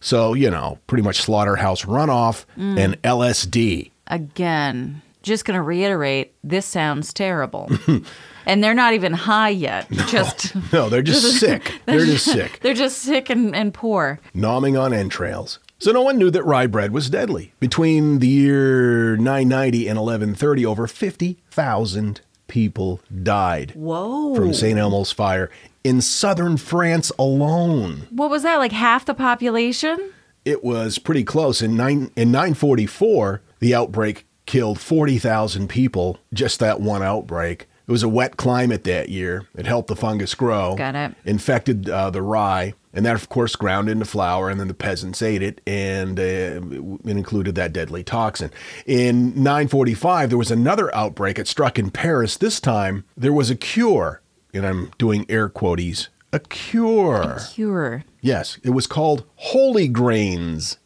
So, 0.00 0.34
you 0.34 0.50
know, 0.50 0.78
pretty 0.86 1.02
much 1.02 1.20
slaughterhouse 1.20 1.84
runoff 1.84 2.44
mm. 2.58 2.78
and 2.78 3.00
LSD. 3.02 3.92
Again, 4.08 5.00
just 5.22 5.44
going 5.44 5.56
to 5.56 5.62
reiterate 5.62 6.34
this 6.42 6.66
sounds 6.66 7.12
terrible. 7.12 7.70
and 8.46 8.64
they're 8.64 8.74
not 8.74 8.94
even 8.94 9.12
high 9.12 9.50
yet. 9.50 9.90
Just. 10.08 10.54
No, 10.72 10.88
they're 10.88 11.02
just 11.02 11.38
sick. 11.40 11.80
They're 11.86 12.04
just 12.04 12.24
sick. 12.24 12.60
They're 12.62 12.74
just 12.74 12.98
sick 12.98 13.30
and, 13.30 13.54
and 13.54 13.72
poor. 13.72 14.18
Nomming 14.34 14.80
on 14.80 14.92
entrails. 14.92 15.58
So 15.78 15.92
no 15.92 16.02
one 16.02 16.16
knew 16.16 16.30
that 16.30 16.44
rye 16.44 16.66
bread 16.66 16.92
was 16.92 17.10
deadly. 17.10 17.52
Between 17.60 18.20
the 18.20 18.28
year 18.28 19.16
990 19.16 19.88
and 19.88 19.98
1130, 19.98 20.64
over 20.64 20.86
50,000 20.86 22.20
people 22.46 23.00
died 23.22 23.72
Whoa. 23.74 24.34
from 24.34 24.54
St. 24.54 24.78
Elmo's 24.78 25.12
fire 25.12 25.50
in 25.84 26.00
southern 26.00 26.56
France 26.56 27.10
alone. 27.18 28.06
What 28.10 28.30
was 28.30 28.42
that? 28.42 28.56
Like 28.56 28.72
half 28.72 29.04
the 29.04 29.14
population? 29.14 30.12
It 30.44 30.64
was 30.64 30.98
pretty 30.98 31.24
close. 31.24 31.62
In, 31.62 31.76
nine, 31.76 32.10
in 32.16 32.32
944, 32.32 33.42
the 33.60 33.74
outbreak 33.74 34.26
killed 34.46 34.80
40,000 34.80 35.68
people, 35.68 36.18
just 36.32 36.58
that 36.60 36.80
one 36.80 37.02
outbreak. 37.02 37.68
It 37.86 37.90
was 37.90 38.02
a 38.02 38.08
wet 38.08 38.36
climate 38.36 38.84
that 38.84 39.08
year. 39.08 39.46
It 39.56 39.66
helped 39.66 39.88
the 39.88 39.96
fungus 39.96 40.34
grow. 40.34 40.76
Got 40.76 40.94
it. 40.94 41.14
Infected 41.24 41.88
uh, 41.88 42.10
the 42.10 42.22
rye, 42.22 42.74
and 42.94 43.04
that, 43.04 43.16
of 43.16 43.28
course, 43.28 43.56
ground 43.56 43.88
into 43.88 44.04
flour, 44.04 44.48
and 44.48 44.58
then 44.60 44.68
the 44.68 44.74
peasants 44.74 45.20
ate 45.20 45.42
it, 45.42 45.60
and 45.66 46.18
uh, 46.18 46.22
it 46.22 46.62
included 47.04 47.54
that 47.56 47.72
deadly 47.72 48.04
toxin. 48.04 48.50
In 48.86 49.34
945, 49.34 50.28
there 50.30 50.38
was 50.38 50.50
another 50.50 50.94
outbreak. 50.94 51.38
It 51.38 51.48
struck 51.48 51.78
in 51.78 51.90
Paris. 51.90 52.36
This 52.36 52.60
time, 52.60 53.04
there 53.16 53.32
was 53.32 53.50
a 53.50 53.56
cure, 53.56 54.21
and 54.52 54.66
I'm 54.66 54.90
doing 54.98 55.26
air 55.28 55.48
quotes, 55.48 56.08
a 56.32 56.40
cure. 56.40 57.38
Cure. 57.52 58.04
Yes, 58.20 58.58
it 58.62 58.70
was 58.70 58.86
called 58.86 59.24
Holy 59.36 59.88
Grains, 59.88 60.78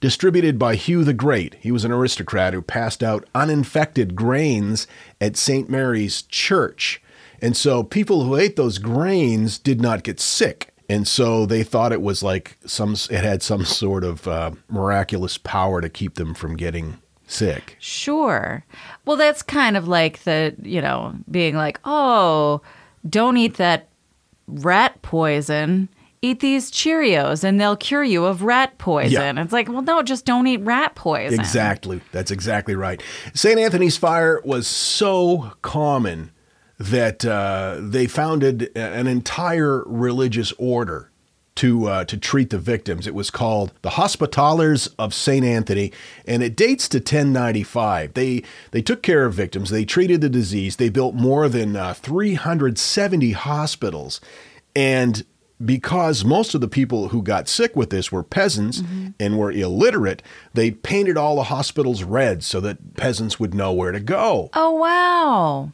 distributed 0.00 0.58
by 0.58 0.74
Hugh 0.74 1.04
the 1.04 1.12
Great. 1.12 1.56
He 1.60 1.70
was 1.70 1.84
an 1.84 1.92
aristocrat 1.92 2.54
who 2.54 2.62
passed 2.62 3.02
out 3.02 3.28
uninfected 3.34 4.14
grains 4.14 4.86
at 5.20 5.36
St. 5.36 5.68
Mary's 5.68 6.22
Church. 6.22 7.02
And 7.42 7.56
so 7.56 7.82
people 7.82 8.24
who 8.24 8.36
ate 8.36 8.56
those 8.56 8.78
grains 8.78 9.58
did 9.58 9.80
not 9.80 10.02
get 10.02 10.20
sick. 10.20 10.74
And 10.88 11.06
so 11.06 11.46
they 11.46 11.62
thought 11.62 11.92
it 11.92 12.02
was 12.02 12.22
like 12.22 12.58
some, 12.66 12.94
it 13.10 13.22
had 13.22 13.42
some 13.42 13.64
sort 13.64 14.02
of 14.02 14.26
uh, 14.26 14.52
miraculous 14.68 15.38
power 15.38 15.80
to 15.80 15.88
keep 15.88 16.14
them 16.14 16.34
from 16.34 16.56
getting 16.56 16.98
sick. 17.26 17.76
Sure. 17.78 18.64
Well, 19.04 19.16
that's 19.16 19.42
kind 19.42 19.76
of 19.76 19.86
like 19.86 20.24
the, 20.24 20.54
you 20.62 20.82
know, 20.82 21.14
being 21.30 21.54
like, 21.54 21.78
oh, 21.84 22.60
don't 23.08 23.36
eat 23.36 23.56
that 23.56 23.88
rat 24.46 25.00
poison. 25.02 25.88
Eat 26.22 26.40
these 26.40 26.70
Cheerios 26.70 27.44
and 27.44 27.58
they'll 27.58 27.76
cure 27.76 28.04
you 28.04 28.26
of 28.26 28.42
rat 28.42 28.76
poison. 28.76 29.36
Yeah. 29.36 29.42
It's 29.42 29.54
like, 29.54 29.68
well, 29.70 29.80
no, 29.80 30.02
just 30.02 30.26
don't 30.26 30.46
eat 30.46 30.60
rat 30.60 30.94
poison. 30.94 31.40
Exactly. 31.40 32.02
That's 32.12 32.30
exactly 32.30 32.74
right. 32.74 33.02
St. 33.32 33.58
Anthony's 33.58 33.96
fire 33.96 34.42
was 34.44 34.66
so 34.66 35.52
common 35.62 36.30
that 36.78 37.24
uh, 37.24 37.76
they 37.80 38.06
founded 38.06 38.70
an 38.76 39.06
entire 39.06 39.82
religious 39.86 40.52
order 40.58 41.09
to 41.60 41.88
uh, 41.88 42.04
to 42.06 42.16
treat 42.16 42.48
the 42.48 42.58
victims. 42.58 43.06
It 43.06 43.14
was 43.14 43.30
called 43.30 43.74
the 43.82 43.90
Hospitallers 43.90 44.88
of 44.98 45.12
St. 45.12 45.44
Anthony, 45.44 45.92
and 46.24 46.42
it 46.42 46.56
dates 46.56 46.88
to 46.88 46.98
1095. 46.98 48.14
They 48.14 48.42
they 48.70 48.80
took 48.80 49.02
care 49.02 49.26
of 49.26 49.34
victims. 49.34 49.68
They 49.68 49.84
treated 49.84 50.22
the 50.22 50.30
disease. 50.30 50.76
They 50.76 50.88
built 50.88 51.14
more 51.14 51.50
than 51.50 51.76
uh, 51.76 51.92
370 51.92 53.32
hospitals, 53.32 54.22
and 54.74 55.22
because 55.62 56.24
most 56.24 56.54
of 56.54 56.62
the 56.62 56.68
people 56.68 57.08
who 57.08 57.22
got 57.22 57.46
sick 57.46 57.76
with 57.76 57.90
this 57.90 58.10
were 58.10 58.22
peasants 58.22 58.82
and 59.20 59.38
were 59.38 59.52
illiterate, 59.52 60.22
they 60.54 60.70
painted 60.70 61.18
all 61.18 61.36
the 61.36 61.42
hospitals 61.42 62.02
red 62.02 62.42
so 62.42 62.60
that 62.60 62.96
peasants 62.96 63.38
would 63.38 63.52
know 63.52 63.70
where 63.70 63.92
to 63.92 64.00
go. 64.00 64.48
Oh, 64.54 64.70
wow. 64.70 65.72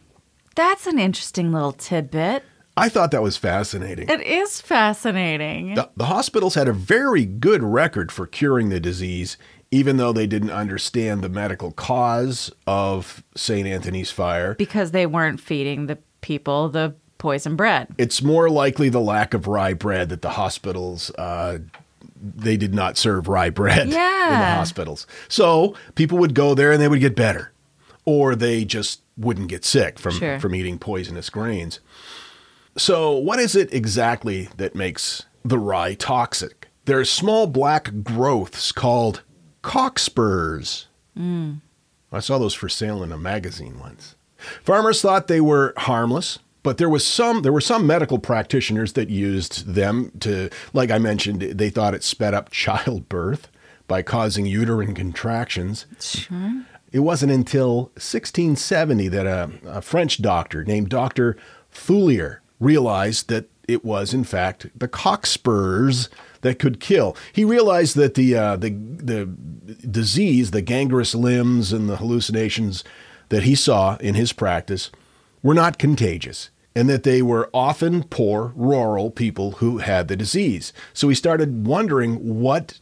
That's 0.57 0.89
an 0.89 0.99
interesting 0.99 1.53
little 1.53 1.71
tidbit. 1.71 2.43
I 2.77 2.89
thought 2.89 3.11
that 3.13 3.23
was 3.23 3.37
fascinating. 3.37 4.09
It 4.09 4.21
is 4.21 4.61
fascinating. 4.61 5.75
The, 5.75 5.91
the 5.97 6.07
hospitals 6.07 6.55
had 6.55 6.69
a 6.69 6.73
very 6.73 7.25
good 7.25 7.63
record 7.63 8.13
for 8.13 8.27
curing 8.27 8.69
the 8.69 8.81
disease, 8.81 9.37
even 9.71 9.97
though 9.97 10.13
they 10.13 10.27
didn't 10.27 10.51
understand 10.51 11.23
the 11.23 11.29
medical 11.29 11.73
cause 11.73 12.53
of 12.67 13.23
St. 13.35 13.67
Anthony's 13.67 14.11
fire. 14.11 14.55
because 14.55 14.91
they 14.91 15.07
weren't 15.07 15.41
feeding 15.41 15.87
the 15.87 15.99
people 16.21 16.69
the 16.69 16.95
poison 17.19 17.57
bread. 17.57 17.89
It's 17.99 18.23
more 18.23 18.51
likely 18.51 18.89
the 18.91 19.01
lack 19.01 19.33
of 19.33 19.47
rye 19.47 19.73
bread 19.75 20.11
that 20.11 20.21
the 20.23 20.31
hospitals 20.31 21.11
uh, 21.13 21.59
they 22.21 22.57
did 22.57 22.75
not 22.75 22.97
serve 22.97 23.27
rye 23.29 23.51
bread 23.51 23.89
in 23.89 23.91
the 23.91 23.99
hospitals. 23.99 25.07
So 25.29 25.75
people 25.95 26.19
would 26.19 26.35
go 26.35 26.55
there 26.55 26.73
and 26.73 26.81
they 26.81 26.89
would 26.89 27.01
get 27.01 27.17
better, 27.17 27.53
or 28.05 28.35
they 28.35 28.65
just 28.65 29.01
wouldn't 29.17 29.49
get 29.49 29.65
sick 29.65 29.99
from 29.99 30.13
Sure. 30.13 30.39
from 30.39 30.55
eating 30.55 30.79
poisonous 30.79 31.31
grains. 31.31 31.81
So 32.77 33.13
what 33.13 33.39
is 33.39 33.57
it 33.57 33.73
exactly 33.73 34.49
that 34.57 34.75
makes 34.75 35.25
the 35.45 35.59
rye 35.59 35.95
toxic? 35.95 36.69
There 36.85 36.99
are 37.01 37.05
small 37.05 37.47
black 37.47 38.03
growths 38.03 38.71
called 38.73 39.23
cockspurs. 39.63 40.87
Hmm. 41.17 41.55
I 42.13 42.21
saw 42.21 42.39
those 42.39 42.55
for 42.55 42.69
sale 42.69 43.03
in 43.03 43.13
a 43.13 43.19
magazine 43.19 43.79
once. 43.79 44.15
Farmers 44.63 45.03
thought 45.03 45.27
they 45.27 45.41
were 45.41 45.73
harmless, 45.77 46.39
but 46.63 46.79
there 46.79 46.89
was 46.89 47.07
some 47.07 47.43
there 47.43 47.53
were 47.53 47.61
some 47.61 47.87
medical 47.87 48.19
practitioners 48.19 48.93
that 48.93 49.09
used 49.09 49.67
them 49.67 50.13
to 50.21 50.51
like 50.73 50.91
I 50.91 50.99
mentioned 50.99 51.41
they 51.41 51.71
thought 51.71 51.95
it 51.95 52.05
sped 52.05 52.35
up 52.35 52.51
childbirth 52.51 53.49
by 53.89 54.03
causing 54.03 54.47
uterine 54.47 54.95
contractions. 54.95 55.87
Sure. 56.01 56.63
It 56.93 57.01
wasn't 57.01 57.33
until 57.33 57.85
1670 57.95 59.09
that 59.09 59.27
a, 59.27 59.51
a 59.67 59.83
French 59.83 60.23
doctor 60.23 60.65
named 60.65 60.89
Dr. 60.89 61.37
Thuillier 61.73 62.39
realized 62.61 63.29
that 63.29 63.49
it 63.69 63.85
was, 63.85 64.15
in 64.15 64.25
fact, 64.25 64.67
the 64.77 64.89
cockspurs 64.89 66.09
that 66.43 66.59
could 66.59 66.79
kill. 66.79 67.17
He 67.33 67.45
realized 67.45 67.97
that 67.97 68.15
the, 68.15 68.37
uh, 68.37 68.57
the, 68.57 68.71
the 68.71 69.27
disease, 69.89 70.53
the 70.53 70.63
gangrenous 70.63 71.15
limbs, 71.15 71.73
and 71.73 71.89
the 71.89 71.97
hallucinations 71.97 72.85
that 73.29 73.43
he 73.43 73.55
saw 73.55 73.97
in 73.97 74.15
his 74.15 74.33
practice 74.33 74.91
were 75.43 75.55
not 75.55 75.79
contagious 75.79 76.51
and 76.77 76.91
that 76.91 77.05
they 77.05 77.23
were 77.23 77.49
often 77.55 78.05
poor, 78.05 78.53
rural 78.55 79.11
people 79.11 79.53
who 79.53 79.79
had 79.79 80.09
the 80.09 80.17
disease. 80.17 80.75
So 80.93 81.09
he 81.09 81.15
started 81.15 81.67
wondering 81.67 82.39
what 82.39 82.79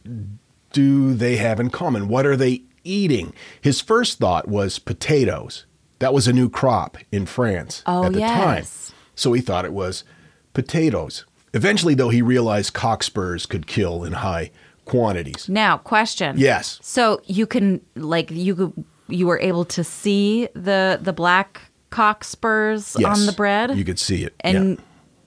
do 0.73 1.13
they 1.13 1.37
have 1.37 1.61
in 1.61 1.69
common? 1.69 2.09
What 2.09 2.25
are 2.25 2.35
they 2.35 2.63
eating? 2.83 3.33
His 3.61 3.79
first 3.79 4.19
thought 4.19 4.49
was 4.49 4.79
potatoes. 4.79 5.65
That 5.99 6.13
was 6.13 6.27
a 6.27 6.33
new 6.33 6.49
crop 6.49 6.97
in 7.13 7.25
France 7.25 7.83
Oh, 7.85 8.03
at 8.03 8.11
the 8.11 8.19
time. 8.19 8.65
So 9.15 9.33
he 9.33 9.41
thought 9.41 9.65
it 9.65 9.73
was 9.73 10.03
potatoes. 10.53 11.25
Eventually, 11.53 11.93
though, 11.95 12.09
he 12.09 12.21
realized 12.21 12.73
cockspurs 12.73 13.47
could 13.47 13.65
kill 13.67 14.03
in 14.03 14.13
high 14.13 14.51
quantities. 14.85 15.47
Now, 15.49 15.77
question. 15.77 16.35
Yes. 16.37 16.79
So 16.81 17.21
you 17.25 17.47
can 17.47 17.81
like 17.95 18.29
you 18.31 18.55
could 18.55 18.85
you 19.07 19.25
were 19.27 19.39
able 19.39 19.65
to 19.65 19.83
see 19.83 20.47
the 20.53 20.99
the 21.01 21.13
black 21.13 21.61
cockspurs 21.91 22.95
Yes, 22.99 23.19
on 23.19 23.25
the 23.25 23.31
bread, 23.31 23.77
You 23.77 23.85
could 23.85 23.99
see 23.99 24.23
it. 24.23 24.35
and 24.41 24.71
yeah. 24.71 24.83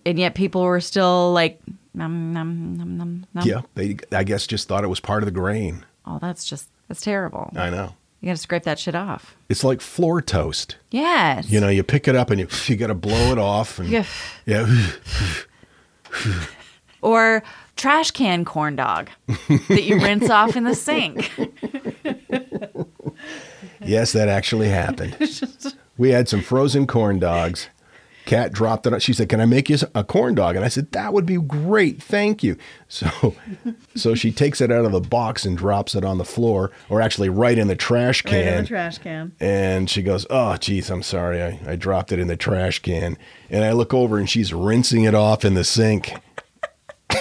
and 0.07 0.18
yet 0.18 0.34
people 0.34 0.62
were 0.62 0.80
still 0.80 1.32
like, 1.32 1.61
num, 1.95 2.32
num, 2.32 2.76
num, 2.76 2.97
num, 2.99 3.26
num. 3.34 3.47
yeah, 3.47 3.62
they 3.74 3.97
I 4.12 4.24
guess 4.24 4.47
just 4.47 4.68
thought 4.68 4.84
it 4.84 4.89
was 4.89 5.01
part 5.01 5.22
of 5.22 5.26
the 5.26 5.32
grain. 5.32 5.84
Oh, 6.05 6.18
that's 6.20 6.45
just 6.45 6.68
that's 6.89 7.01
terrible. 7.01 7.51
I 7.57 7.70
know. 7.70 7.95
You 8.20 8.26
got 8.26 8.32
to 8.32 8.36
scrape 8.42 8.64
that 8.64 8.78
shit 8.80 8.94
off. 8.96 9.36
It's 9.48 9.62
like 9.62 9.80
floor 9.80 10.20
toast. 10.20 10.76
Yes. 10.90 11.48
You 11.50 11.60
know, 11.60 11.68
you 11.68 11.82
pick 11.84 12.08
it 12.08 12.16
up 12.16 12.30
and 12.30 12.40
you 12.40 12.48
you 12.66 12.76
got 12.76 12.88
to 12.88 12.94
blow 12.94 13.30
it 13.32 13.38
off 13.38 13.78
and 13.78 13.88
Yeah. 13.88 14.04
yeah. 14.44 14.66
Or 17.00 17.44
trash 17.76 18.10
can 18.10 18.44
corn 18.44 18.74
dog 18.74 19.08
that 19.68 19.84
you 19.84 20.00
rinse 20.02 20.28
off 20.30 20.56
in 20.56 20.64
the 20.64 20.74
sink. 20.74 21.30
Yes, 23.80 24.12
that 24.12 24.28
actually 24.28 24.68
happened. 24.68 25.16
we 25.96 26.10
had 26.10 26.28
some 26.28 26.42
frozen 26.42 26.86
corn 26.88 27.20
dogs. 27.20 27.68
Kat 28.29 28.53
dropped 28.53 28.87
it. 28.87 29.01
She 29.01 29.14
said, 29.14 29.31
"Can 29.31 29.41
I 29.41 29.47
make 29.47 29.70
you 29.70 29.79
a 29.95 30.05
corn 30.05 30.35
dog?" 30.35 30.55
And 30.55 30.62
I 30.62 30.68
said, 30.68 30.93
"That 30.93 31.14
would 31.14 31.24
be 31.24 31.39
great, 31.39 32.03
thank 32.03 32.43
you." 32.43 32.57
So, 32.91 33.35
so 33.95 34.14
she 34.14 34.33
takes 34.33 34.62
it 34.62 34.72
out 34.72 34.87
of 34.87 34.93
the 34.93 35.01
box 35.01 35.45
and 35.45 35.59
drops 35.59 35.95
it 35.95 36.07
on 36.07 36.16
the 36.16 36.24
floor, 36.24 36.70
or 36.89 37.03
actually 37.03 37.29
right 37.29 37.59
in 37.59 37.68
the 37.68 37.76
trash 37.76 38.22
can. 38.22 38.55
In 38.55 38.62
the 38.62 38.68
trash 38.68 38.97
can. 38.97 39.33
And 39.41 39.91
she 39.91 40.03
goes, 40.03 40.26
"Oh, 40.31 40.57
geez, 40.57 40.89
I'm 40.89 41.03
sorry. 41.03 41.43
I, 41.43 41.61
I 41.66 41.76
dropped 41.76 42.12
it 42.12 42.18
in 42.18 42.29
the 42.29 42.37
trash 42.37 42.79
can." 42.79 43.18
And 43.51 43.62
I 43.62 43.72
look 43.72 43.93
over, 43.93 44.16
and 44.16 44.29
she's 44.29 44.55
rinsing 44.55 45.05
it 45.05 45.14
off 45.14 45.45
in 45.45 45.53
the 45.53 45.64
sink. 45.64 46.14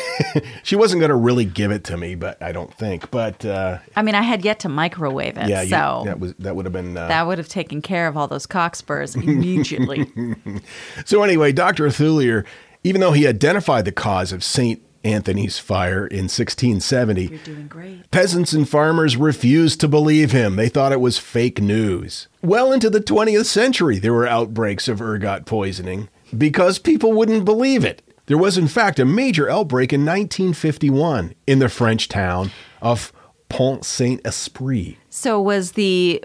she 0.63 0.75
wasn't 0.75 0.99
going 0.99 1.09
to 1.09 1.15
really 1.15 1.45
give 1.45 1.71
it 1.71 1.83
to 1.85 1.97
me, 1.97 2.15
but 2.15 2.41
I 2.41 2.51
don't 2.51 2.73
think. 2.73 3.09
But 3.11 3.43
uh, 3.45 3.79
I 3.95 4.01
mean, 4.01 4.15
I 4.15 4.21
had 4.21 4.43
yet 4.45 4.59
to 4.61 4.69
microwave 4.69 5.37
it, 5.37 5.47
yeah, 5.49 5.61
you- 5.61 5.69
so 5.69 6.03
that 6.05 6.19
was 6.19 6.33
that 6.39 6.55
would 6.55 6.65
have 6.65 6.73
been 6.73 6.97
uh, 6.97 7.07
that 7.07 7.27
would 7.27 7.37
have 7.37 7.47
taken 7.49 7.81
care 7.81 8.07
of 8.07 8.15
all 8.17 8.27
those 8.27 8.45
cockspurs 8.47 9.15
immediately. 9.15 10.05
So 11.05 11.23
anyway, 11.23 11.51
Dr. 11.51 11.87
Thuillier, 11.87 12.45
even 12.83 13.01
though 13.01 13.11
he 13.11 13.27
identified 13.27 13.85
the 13.85 13.91
cause 13.91 14.31
of 14.31 14.43
St. 14.43 14.81
Anthony's 15.03 15.57
fire 15.59 16.05
in 16.07 16.23
1670, 16.23 17.27
doing 17.43 17.67
great. 17.67 18.09
peasants 18.11 18.51
and 18.53 18.67
farmers 18.67 19.15
refused 19.15 19.79
to 19.81 19.87
believe 19.87 20.31
him. 20.31 20.55
They 20.55 20.69
thought 20.69 20.91
it 20.91 20.99
was 20.99 21.17
fake 21.17 21.61
news. 21.61 22.27
Well 22.41 22.71
into 22.71 22.89
the 22.89 22.99
20th 22.99 23.45
century, 23.45 23.99
there 23.99 24.13
were 24.13 24.27
outbreaks 24.27 24.87
of 24.87 25.01
ergot 25.01 25.45
poisoning 25.45 26.09
because 26.37 26.77
people 26.79 27.13
wouldn't 27.13 27.45
believe 27.45 27.85
it. 27.85 28.01
There 28.27 28.37
was, 28.37 28.57
in 28.57 28.67
fact, 28.67 28.99
a 28.99 29.05
major 29.05 29.49
outbreak 29.49 29.93
in 29.93 30.01
1951 30.01 31.33
in 31.47 31.59
the 31.59 31.69
French 31.69 32.09
town 32.09 32.51
of 32.81 33.13
Pont 33.47 33.85
Saint 33.85 34.21
Esprit. 34.25 34.97
So 35.09 35.41
was 35.41 35.71
the 35.71 36.23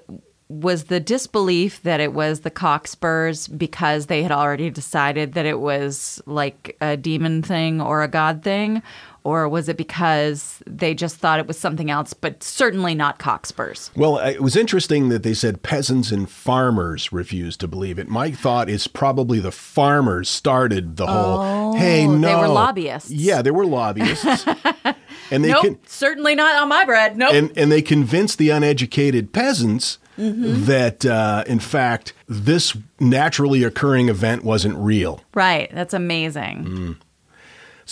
was 0.48 0.84
the 0.84 1.00
disbelief 1.00 1.82
that 1.82 1.98
it 1.98 2.12
was 2.12 2.40
the 2.40 2.50
cockspurs 2.50 3.48
because 3.48 4.06
they 4.06 4.22
had 4.22 4.32
already 4.32 4.68
decided 4.68 5.32
that 5.32 5.46
it 5.46 5.60
was 5.60 6.20
like 6.26 6.76
a 6.82 6.94
demon 6.94 7.40
thing 7.40 7.80
or 7.80 8.02
a 8.02 8.08
god 8.08 8.42
thing 8.42 8.82
or 9.24 9.48
was 9.48 9.68
it 9.68 9.76
because 9.76 10.62
they 10.66 10.94
just 10.94 11.16
thought 11.16 11.38
it 11.38 11.46
was 11.46 11.58
something 11.58 11.90
else 11.90 12.12
but 12.12 12.42
certainly 12.42 12.94
not 12.94 13.18
cockspurs 13.18 13.90
Well, 13.96 14.18
it 14.18 14.40
was 14.40 14.56
interesting 14.56 15.08
that 15.10 15.22
they 15.22 15.34
said 15.34 15.62
peasants 15.62 16.10
and 16.10 16.28
farmers 16.28 17.12
refused 17.12 17.60
to 17.60 17.68
believe 17.68 17.98
it. 17.98 18.08
My 18.08 18.30
thought 18.30 18.68
is 18.68 18.86
probably 18.86 19.38
the 19.40 19.52
farmers 19.52 20.28
started 20.28 20.96
the 20.96 21.06
whole. 21.06 21.74
hey, 21.74 22.06
Oh, 22.06 22.14
no, 22.16 22.28
they 22.28 22.34
were 22.34 22.48
lobbyists. 22.48 23.10
Yeah, 23.10 23.42
they 23.42 23.50
were 23.50 23.66
lobbyists, 23.66 24.24
and 25.30 25.44
they 25.44 25.48
nope 25.50 25.62
con- 25.62 25.78
certainly 25.86 26.34
not 26.34 26.56
on 26.60 26.68
my 26.68 26.84
bread 26.84 27.16
nope 27.16 27.32
and 27.32 27.52
and 27.56 27.70
they 27.70 27.82
convinced 27.82 28.38
the 28.38 28.50
uneducated 28.50 29.32
peasants 29.32 29.98
Mm-hmm. 30.18 30.66
that, 30.66 31.06
uh, 31.06 31.42
in 31.46 31.58
fact, 31.58 32.12
this 32.28 32.76
naturally 33.00 33.64
occurring 33.64 34.10
event 34.10 34.44
wasn't 34.44 34.76
real. 34.76 35.22
right 35.32 35.70
that's 35.72 35.94
amazing 35.94 36.64
Mm. 36.64 36.96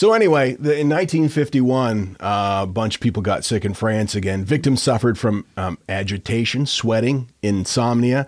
So 0.01 0.15
anyway, 0.15 0.53
the, 0.53 0.79
in 0.79 0.89
1951, 0.89 2.17
uh, 2.21 2.61
a 2.63 2.67
bunch 2.67 2.95
of 2.95 3.03
people 3.03 3.21
got 3.21 3.45
sick 3.45 3.67
in 3.67 3.75
France 3.75 4.15
again. 4.15 4.47
Victims 4.47 4.81
suffered 4.81 5.19
from 5.19 5.45
um, 5.59 5.77
agitation, 5.91 6.65
sweating, 6.65 7.29
insomnia. 7.43 8.27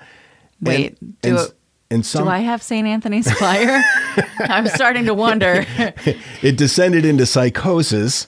Wait, 0.60 0.98
and, 1.00 1.20
do 1.22 1.28
and, 1.30 1.38
it- 1.38 1.54
and 1.90 2.04
some, 2.04 2.24
do 2.24 2.30
i 2.30 2.40
have 2.40 2.62
st 2.62 2.86
anthony's 2.86 3.30
fire 3.38 3.82
i'm 4.40 4.66
starting 4.66 5.06
to 5.06 5.12
wonder 5.14 5.66
it 6.42 6.56
descended 6.56 7.04
into 7.04 7.24
psychosis, 7.26 8.26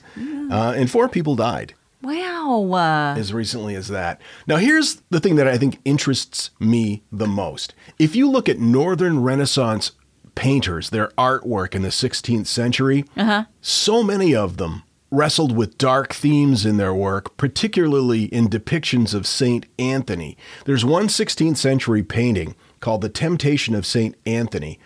uh, 0.51 0.73
and 0.75 0.89
four 0.89 1.07
people 1.07 1.35
died 1.35 1.75
wow 2.01 2.63
uh, 2.73 3.15
as 3.15 3.31
recently 3.31 3.75
as 3.75 3.89
that. 3.89 4.19
Now, 4.47 4.57
here's 4.57 5.01
the 5.11 5.19
thing 5.19 5.35
that 5.35 5.47
I 5.47 5.59
think 5.59 5.79
interests 5.85 6.49
me 6.59 7.03
the 7.11 7.27
most. 7.27 7.75
If 7.99 8.15
you 8.15 8.29
look 8.29 8.49
at 8.49 8.59
Northern 8.59 9.21
Renaissance 9.21 9.91
painters, 10.35 10.89
their 10.89 11.07
artwork 11.17 11.73
in 11.73 11.81
the 11.81 11.89
16th 11.89 12.47
century, 12.47 13.05
uh-huh. 13.17 13.45
so 13.61 14.03
many 14.03 14.35
of 14.35 14.57
them 14.57 14.83
wrestled 15.11 15.55
with 15.55 15.77
dark 15.77 16.13
themes 16.13 16.65
in 16.65 16.77
their 16.77 16.93
work, 16.93 17.37
particularly 17.37 18.25
in 18.25 18.49
depictions 18.49 19.13
of 19.13 19.25
St. 19.25 19.65
Anthony. 19.79 20.37
There's 20.65 20.83
one 20.83 21.07
16th 21.07 21.57
century 21.57 22.03
painting 22.03 22.55
called 22.79 23.01
The 23.01 23.09
Temptation 23.09 23.75
of 23.75 23.85
St. 23.85 24.15
Anthony. 24.25 24.79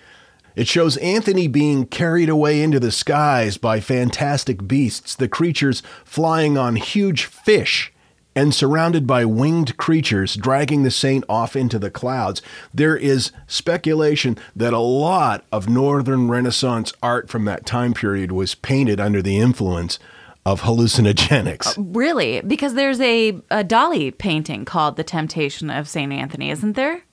It 0.56 0.68
shows 0.68 0.98
Anthony 0.98 1.48
being 1.48 1.86
carried 1.86 2.30
away 2.30 2.62
into 2.62 2.80
the 2.80 2.92
skies 2.92 3.58
by 3.58 3.80
fantastic 3.80 4.68
beasts, 4.68 5.16
the 5.16 5.30
creatures 5.30 5.82
flying 6.04 6.58
on 6.58 6.76
huge 6.76 7.26
fish 7.26 7.94
and 8.40 8.56
surrounded 8.56 9.06
by 9.06 9.26
winged 9.26 9.76
creatures 9.76 10.36
dragging 10.38 10.84
the 10.84 10.92
saint 10.92 11.26
off 11.28 11.58
into 11.58 11.78
the 11.78 11.92
clouds. 11.92 12.42
There 12.74 12.96
is 12.96 13.34
speculation 13.48 14.38
that 14.56 14.72
a 14.72 14.80
lot 14.80 15.44
of 15.52 15.68
Northern 15.68 16.30
Renaissance 16.30 16.94
art 17.04 17.28
from 17.28 17.44
that 17.46 17.66
time 17.66 17.94
period 17.94 18.32
was 18.32 18.56
painted 18.56 18.98
under 19.02 19.22
the 19.22 19.38
influence 19.38 20.00
of 20.46 20.62
hallucinogenics. 20.62 21.78
Uh, 21.78 21.82
really? 21.82 22.40
Because 22.40 22.76
there's 22.76 23.02
a, 23.02 23.32
a 23.52 23.62
Dali 23.62 24.18
painting 24.18 24.64
called 24.64 24.96
The 24.96 25.04
Temptation 25.04 25.70
of 25.70 25.90
St. 25.90 26.14
Anthony, 26.14 26.50
isn't 26.50 26.78
there? 26.78 27.04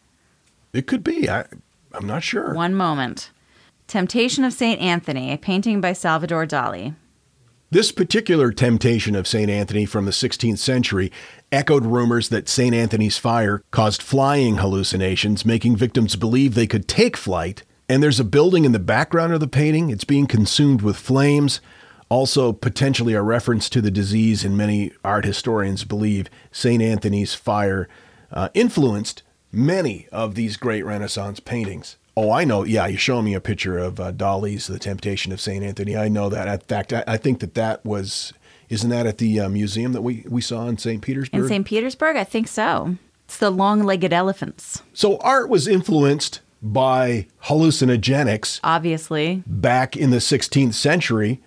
It 0.73 0.87
could 0.87 1.03
be. 1.03 1.29
I, 1.29 1.45
I'm 1.93 2.07
not 2.07 2.23
sure. 2.23 2.55
One 2.55 2.77
moment. 2.77 3.33
Temptation 3.89 4.45
of 4.45 4.53
St. 4.53 4.81
Anthony, 4.81 5.33
a 5.33 5.39
painting 5.39 5.81
by 5.81 5.93
Salvador 5.93 6.47
Dali. 6.47 6.95
This 7.69 7.91
particular 7.91 8.53
temptation 8.53 9.17
of 9.17 9.27
St. 9.27 9.51
Anthony 9.51 9.87
from 9.87 10.05
the 10.05 10.13
16th 10.13 10.59
century 10.59 11.11
echoed 11.51 11.85
rumors 11.85 12.29
that 12.29 12.49
St. 12.49 12.73
Anthony's 12.73 13.19
fire 13.19 13.61
caused 13.73 14.03
flying 14.03 14.59
hallucinations, 14.59 15.45
making 15.45 15.75
victims 15.75 16.15
believe 16.15 16.55
they 16.55 16.69
could 16.69 16.87
take 16.87 17.17
flight. 17.17 17.65
And 17.89 18.05
there's 18.05 18.21
a 18.21 18.25
building 18.25 18.65
in 18.65 18.71
the 18.71 18.79
background 18.79 19.33
of 19.33 19.41
the 19.41 19.49
painting. 19.49 19.91
It's 19.91 20.05
being 20.05 20.29
consumed 20.29 20.81
with 20.81 20.97
flames. 20.97 21.61
Also, 22.09 22.53
potentially 22.53 23.15
a 23.15 23.23
reference 23.23 23.69
to 23.71 23.81
the 23.81 23.91
disease, 23.91 24.45
and 24.45 24.57
many 24.57 24.93
art 25.05 25.25
historians 25.25 25.83
believe 25.83 26.31
St. 26.53 26.81
Anthony's 26.81 27.35
fire 27.35 27.89
uh, 28.31 28.49
influenced 28.55 29.25
many 29.51 30.07
of 30.13 30.37
these 30.37 30.57
great 30.57 30.85
Renaissance 30.85 31.41
paintings. 31.41 31.97
Oh, 32.17 32.31
I 32.31 32.45
know. 32.45 32.65
Yeah, 32.65 32.87
you 32.87 32.97
show 32.97 33.21
me 33.21 33.35
a 33.35 33.41
picture 33.41 33.77
of 33.77 34.01
uh, 34.01 34.11
Dali's 34.11 34.67
The 34.67 34.79
Temptation 34.79 35.33
of 35.33 35.41
St. 35.41 35.63
Anthony. 35.63 35.97
I 35.97 36.09
know 36.09 36.31
that. 36.31 36.49
In 36.49 36.59
fact, 36.61 36.93
I, 36.93 37.05
I 37.07 37.17
think 37.19 37.41
that 37.41 37.55
that 37.55 37.85
was, 37.85 38.33
isn't 38.71 38.89
that 38.89 39.07
at 39.07 39.19
the 39.19 39.39
uh, 39.41 39.49
museum 39.51 39.93
that 39.93 40.01
we, 40.03 40.25
we 40.29 40.41
saw 40.41 40.67
in 40.67 40.79
St. 40.79 41.03
Petersburg? 41.03 41.43
In 41.43 41.49
St. 41.49 41.67
Petersburg? 41.67 42.17
I 42.17 42.25
think 42.25 42.49
so. 42.49 42.97
It's 43.27 43.37
the 43.39 43.51
long 43.51 43.83
legged 43.83 44.13
elephants, 44.13 44.83
so 44.95 45.19
art 45.19 45.49
was 45.49 45.67
influenced 45.67 46.41
by 46.63 47.27
hallucinogenics 47.45 48.61
obviously. 48.63 49.43
back 49.47 49.97
in 49.97 50.11
the 50.11 50.19
16th 50.19 50.75
century. 50.75 51.43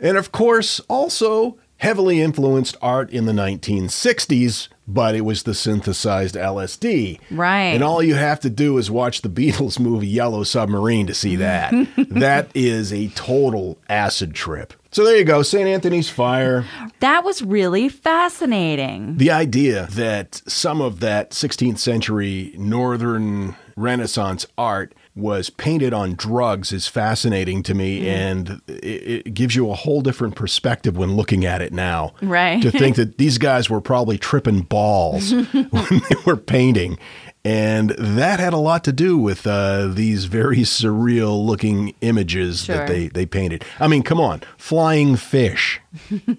And 0.00 0.16
of 0.16 0.32
course, 0.32 0.80
also 0.88 1.56
heavily 1.76 2.20
influenced 2.20 2.76
art 2.82 3.10
in 3.10 3.26
the 3.26 3.32
1960s, 3.32 4.68
but 4.92 5.14
it 5.14 5.22
was 5.22 5.42
the 5.44 5.54
synthesized 5.54 6.34
LSD. 6.34 7.20
Right. 7.30 7.74
And 7.74 7.82
all 7.82 8.02
you 8.02 8.14
have 8.14 8.40
to 8.40 8.50
do 8.50 8.78
is 8.78 8.90
watch 8.90 9.22
the 9.22 9.28
Beatles 9.40 9.78
movie 9.78 10.06
Yellow 10.06 10.42
Submarine 10.44 11.06
to 11.06 11.14
see 11.14 11.36
that. 11.36 11.72
that 12.10 12.50
is 12.54 12.92
a 12.92 13.08
total 13.08 13.78
acid 13.88 14.34
trip. 14.34 14.74
So 14.92 15.04
there 15.04 15.16
you 15.16 15.24
go, 15.24 15.42
St. 15.42 15.68
Anthony's 15.68 16.10
Fire. 16.10 16.64
That 16.98 17.24
was 17.24 17.42
really 17.42 17.88
fascinating. 17.88 19.18
The 19.18 19.30
idea 19.30 19.86
that 19.92 20.42
some 20.46 20.80
of 20.80 20.98
that 20.98 21.30
16th 21.30 21.78
century 21.78 22.52
Northern 22.58 23.54
Renaissance 23.76 24.46
art 24.58 24.92
was 25.20 25.50
painted 25.50 25.92
on 25.94 26.14
drugs 26.14 26.72
is 26.72 26.88
fascinating 26.88 27.62
to 27.64 27.74
me, 27.74 28.08
and 28.08 28.60
it, 28.66 29.26
it 29.26 29.34
gives 29.34 29.54
you 29.54 29.70
a 29.70 29.74
whole 29.74 30.00
different 30.00 30.34
perspective 30.36 30.96
when 30.96 31.14
looking 31.16 31.44
at 31.44 31.62
it 31.62 31.72
now. 31.72 32.14
Right. 32.22 32.60
To 32.62 32.70
think 32.70 32.96
that 32.96 33.18
these 33.18 33.38
guys 33.38 33.68
were 33.70 33.80
probably 33.80 34.18
tripping 34.18 34.62
balls 34.62 35.32
when 35.52 36.02
they 36.08 36.16
were 36.26 36.36
painting. 36.36 36.98
And 37.42 37.90
that 37.90 38.38
had 38.38 38.52
a 38.52 38.58
lot 38.58 38.84
to 38.84 38.92
do 38.92 39.16
with 39.16 39.46
uh, 39.46 39.86
these 39.86 40.26
very 40.26 40.58
surreal 40.58 41.42
looking 41.44 41.94
images 42.02 42.64
Sure. 42.64 42.76
that 42.76 42.86
they, 42.88 43.08
they 43.08 43.24
painted. 43.24 43.64
I 43.78 43.88
mean, 43.88 44.02
come 44.02 44.20
on, 44.20 44.42
flying 44.58 45.16
fish. 45.16 45.80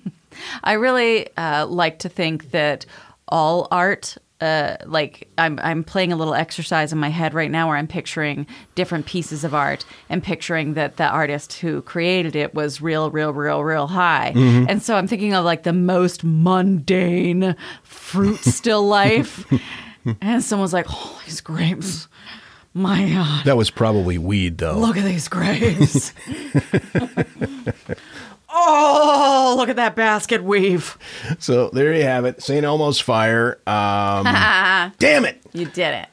I 0.64 0.74
really 0.74 1.28
uh, 1.38 1.66
like 1.66 2.00
to 2.00 2.10
think 2.10 2.52
that 2.52 2.86
all 3.28 3.68
art 3.72 4.18
uh, 4.42 4.76
like 4.86 5.28
I'm 5.38 5.60
I'm 5.62 5.84
playing 5.84 6.12
a 6.12 6.16
little 6.16 6.34
exercise 6.34 6.92
in 6.92 6.98
my 7.00 7.10
head 7.10 7.34
right 7.34 7.52
now 7.52 7.68
where 7.68 7.78
I'm 7.78 7.88
picturing 7.88 8.48
different 8.76 9.06
pieces 9.06 9.44
of 9.44 9.54
art 9.54 9.86
and 10.10 10.24
picturing 10.24 10.74
that 10.74 10.98
the 10.98 11.06
artist 11.08 11.54
who 11.54 11.82
created 11.84 12.36
it 12.36 12.54
was 12.56 12.82
real, 12.82 13.12
real, 13.12 13.32
real, 13.34 13.64
real 13.64 13.88
high. 13.88 14.34
Mm-hmm. 14.36 14.66
And 14.70 14.82
so 14.82 14.96
I'm 14.96 15.08
thinking 15.08 15.34
of 15.34 15.46
like 15.46 15.64
the 15.64 15.74
most 15.74 16.24
mundane 16.24 17.56
fruit 17.84 18.40
still 18.42 18.88
life. 18.88 19.46
and 20.22 20.44
someone's 20.44 20.74
like, 20.74 20.88
"Oh, 20.90 21.22
these 21.26 21.42
grapes! 21.42 22.08
My 22.74 23.10
God, 23.10 23.46
That 23.46 23.58
was 23.58 23.70
probably 23.70 24.18
weed, 24.18 24.58
though. 24.58 24.78
look 24.80 24.98
at 24.98 25.04
these 25.06 25.28
grapes!" 25.28 26.14
oh, 28.54 29.56
look 29.58 29.70
at 29.70 29.76
that 29.78 29.96
basket 29.96 30.44
weave! 30.44 30.98
So 31.40 31.70
there 31.70 31.94
you 31.94 32.04
have 32.04 32.26
it. 32.26 32.42
St. 32.42 32.66
Elmo's 32.66 33.00
fire. 33.00 33.60
Um, 33.68 34.26
damn 35.00 35.26
it. 35.26 35.42
You 35.54 35.66
did 35.66 35.94
it. 35.94 36.08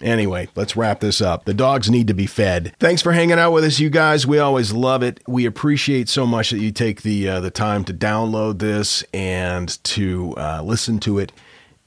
Anyway, 0.00 0.48
let's 0.54 0.76
wrap 0.76 1.00
this 1.00 1.20
up. 1.20 1.44
The 1.44 1.54
dogs 1.54 1.90
need 1.90 2.08
to 2.08 2.14
be 2.14 2.26
fed. 2.26 2.74
Thanks 2.78 3.00
for 3.00 3.12
hanging 3.12 3.38
out 3.38 3.52
with 3.52 3.64
us, 3.64 3.80
you 3.80 3.88
guys. 3.88 4.26
We 4.26 4.38
always 4.38 4.72
love 4.72 5.02
it. 5.02 5.20
We 5.26 5.46
appreciate 5.46 6.08
so 6.08 6.26
much 6.26 6.50
that 6.50 6.58
you 6.58 6.72
take 6.72 7.02
the 7.02 7.28
uh, 7.28 7.40
the 7.40 7.50
time 7.50 7.84
to 7.84 7.94
download 7.94 8.58
this 8.58 9.04
and 9.14 9.82
to 9.84 10.34
uh, 10.36 10.62
listen 10.62 10.98
to 11.00 11.18
it. 11.18 11.32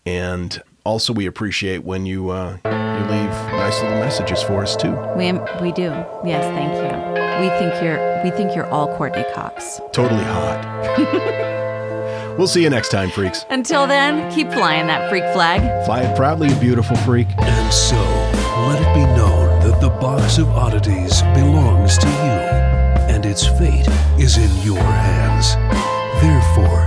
And 0.06 0.62
also, 0.88 1.12
we 1.12 1.26
appreciate 1.26 1.84
when 1.84 2.06
you 2.06 2.30
uh, 2.30 2.58
you 2.64 3.04
leave 3.12 3.30
nice 3.60 3.82
little 3.82 4.00
messages 4.00 4.42
for 4.42 4.64
us 4.64 4.78
too. 4.78 4.96
We 5.18 5.34
we 5.62 5.74
do. 5.74 5.90
Yes, 6.24 6.46
thank 6.56 6.72
you. 6.80 6.98
We 7.42 7.50
think 7.60 7.84
you're 7.84 8.00
we 8.24 8.32
think 8.32 8.56
you're 8.56 8.68
all 8.68 8.96
Courteney 8.96 9.26
Cox. 9.36 9.82
Totally 9.92 10.24
hot. 10.24 10.64
we'll 12.38 12.48
see 12.48 12.64
you 12.64 12.70
next 12.70 12.90
time, 12.90 13.12
freaks. 13.12 13.46
Until 13.50 13.86
then, 13.86 14.32
keep 14.32 14.50
flying 14.50 14.88
that 14.88 15.10
freak 15.10 15.26
flag. 15.34 15.60
Fly 15.86 16.04
it 16.04 16.16
proudly, 16.16 16.48
you 16.48 16.56
beautiful 16.56 16.96
freak. 16.96 17.28
And 17.38 17.74
so, 17.74 17.98
let 18.68 18.82
it 18.82 18.94
be 18.96 19.06
known 19.18 19.60
that 19.70 19.82
the 19.82 19.90
box 19.90 20.38
of 20.38 20.48
oddities 20.52 21.22
belongs 21.36 21.98
to 21.98 22.08
you, 22.08 22.40
and 23.14 23.26
its 23.26 23.46
fate 23.46 23.88
is 24.18 24.38
in 24.38 24.66
your 24.66 24.80
hands. 24.80 25.56
Therefore, 26.22 26.87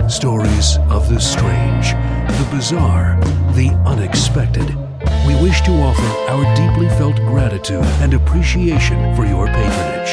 Stories 0.11 0.77
of 0.89 1.07
the 1.07 1.19
strange, 1.21 1.93
the 1.93 2.47
bizarre, 2.51 3.17
the 3.53 3.69
unexpected. 3.85 4.67
We 5.25 5.35
wish 5.41 5.61
to 5.61 5.71
offer 5.71 6.05
our 6.29 6.43
deeply 6.53 6.89
felt 6.97 7.15
gratitude 7.15 7.85
and 8.01 8.13
appreciation 8.13 9.15
for 9.15 9.25
your 9.25 9.47
patronage. 9.47 10.09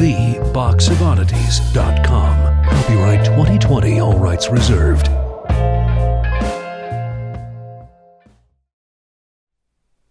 TheBoxOfOddities.com. 0.00 2.64
Copyright 2.64 3.24
2020, 3.24 4.00
all 4.00 4.18
rights 4.18 4.50
reserved. 4.50 5.08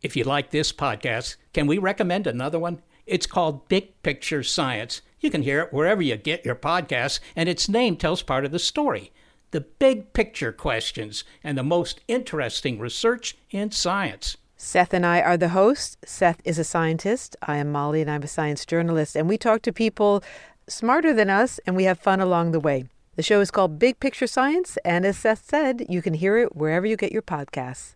If 0.02 0.16
you 0.16 0.24
like 0.24 0.52
this 0.52 0.72
podcast, 0.72 1.36
can 1.52 1.68
we 1.68 1.78
recommend 1.78 2.26
another 2.26 2.58
one? 2.58 2.82
It's 3.06 3.28
called 3.28 3.68
Big 3.68 4.02
Picture 4.02 4.44
Science. 4.44 5.02
You 5.20 5.30
can 5.30 5.42
hear 5.42 5.60
it 5.60 5.74
wherever 5.74 6.02
you 6.02 6.16
get 6.16 6.46
your 6.46 6.56
podcasts, 6.56 7.20
and 7.36 7.50
its 7.50 7.68
name 7.68 7.98
tells 7.98 8.22
part 8.22 8.46
of 8.46 8.52
the 8.52 8.60
story 8.60 9.12
the 9.56 9.62
big 9.62 10.12
picture 10.12 10.52
questions 10.52 11.24
and 11.42 11.58
the 11.58 11.64
most 11.64 12.02
interesting 12.10 12.78
research 12.78 13.38
in 13.52 13.72
science. 13.72 14.36
Seth 14.58 14.94
and 14.94 15.06
I 15.06 15.22
are 15.22 15.38
the 15.38 15.48
hosts. 15.50 15.96
Seth 16.04 16.42
is 16.44 16.60
a 16.60 16.66
scientist. 16.66 17.38
I 17.42 17.56
am 17.56 17.72
Molly, 17.72 18.02
and 18.02 18.12
I'm 18.12 18.24
a 18.24 18.28
science 18.28 18.66
journalist. 18.66 19.16
And 19.16 19.30
we 19.30 19.38
talk 19.38 19.62
to 19.62 19.72
people 19.72 20.22
smarter 20.68 21.14
than 21.14 21.30
us, 21.30 21.62
and 21.66 21.74
we 21.74 21.86
have 21.86 21.98
fun 21.98 22.20
along 22.20 22.52
the 22.52 22.60
way. 22.60 22.90
The 23.16 23.24
show 23.24 23.40
is 23.40 23.50
called 23.50 23.80
Big 23.80 24.02
Picture 24.02 24.28
Science, 24.28 24.78
and 24.84 25.06
as 25.06 25.20
Seth 25.20 25.46
said, 25.46 25.86
you 25.88 26.02
can 26.02 26.16
hear 26.16 26.38
it 26.38 26.54
wherever 26.54 26.86
you 26.86 26.98
get 26.98 27.14
your 27.14 27.22
podcasts. 27.22 27.96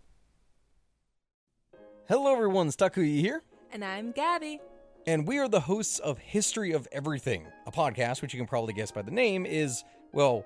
Hello, 2.07 2.31
everyone. 2.33 2.67
It's 2.67 2.77
Takuya 2.77 3.19
here, 3.19 3.43
And 3.73 3.83
I'm 3.83 4.13
Gabby. 4.13 4.61
and 5.05 5.27
we 5.27 5.39
are 5.39 5.49
the 5.49 5.59
hosts 5.59 5.99
of 5.99 6.19
History 6.19 6.71
of 6.71 6.87
Everything, 6.93 7.47
a 7.67 7.71
podcast 7.71 8.21
which 8.21 8.33
you 8.33 8.39
can 8.39 8.47
probably 8.47 8.73
guess 8.73 8.91
by 8.91 9.01
the 9.01 9.11
name 9.11 9.45
is, 9.45 9.83
well, 10.13 10.41
t- 10.41 10.45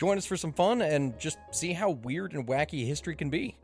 Join 0.00 0.16
us 0.16 0.24
for 0.24 0.38
some 0.38 0.54
fun 0.54 0.80
and 0.80 1.18
just 1.18 1.36
see 1.50 1.74
how 1.74 1.90
weird 1.90 2.32
and 2.32 2.46
wacky 2.46 2.86
history 2.86 3.14
can 3.14 3.28
be. 3.28 3.54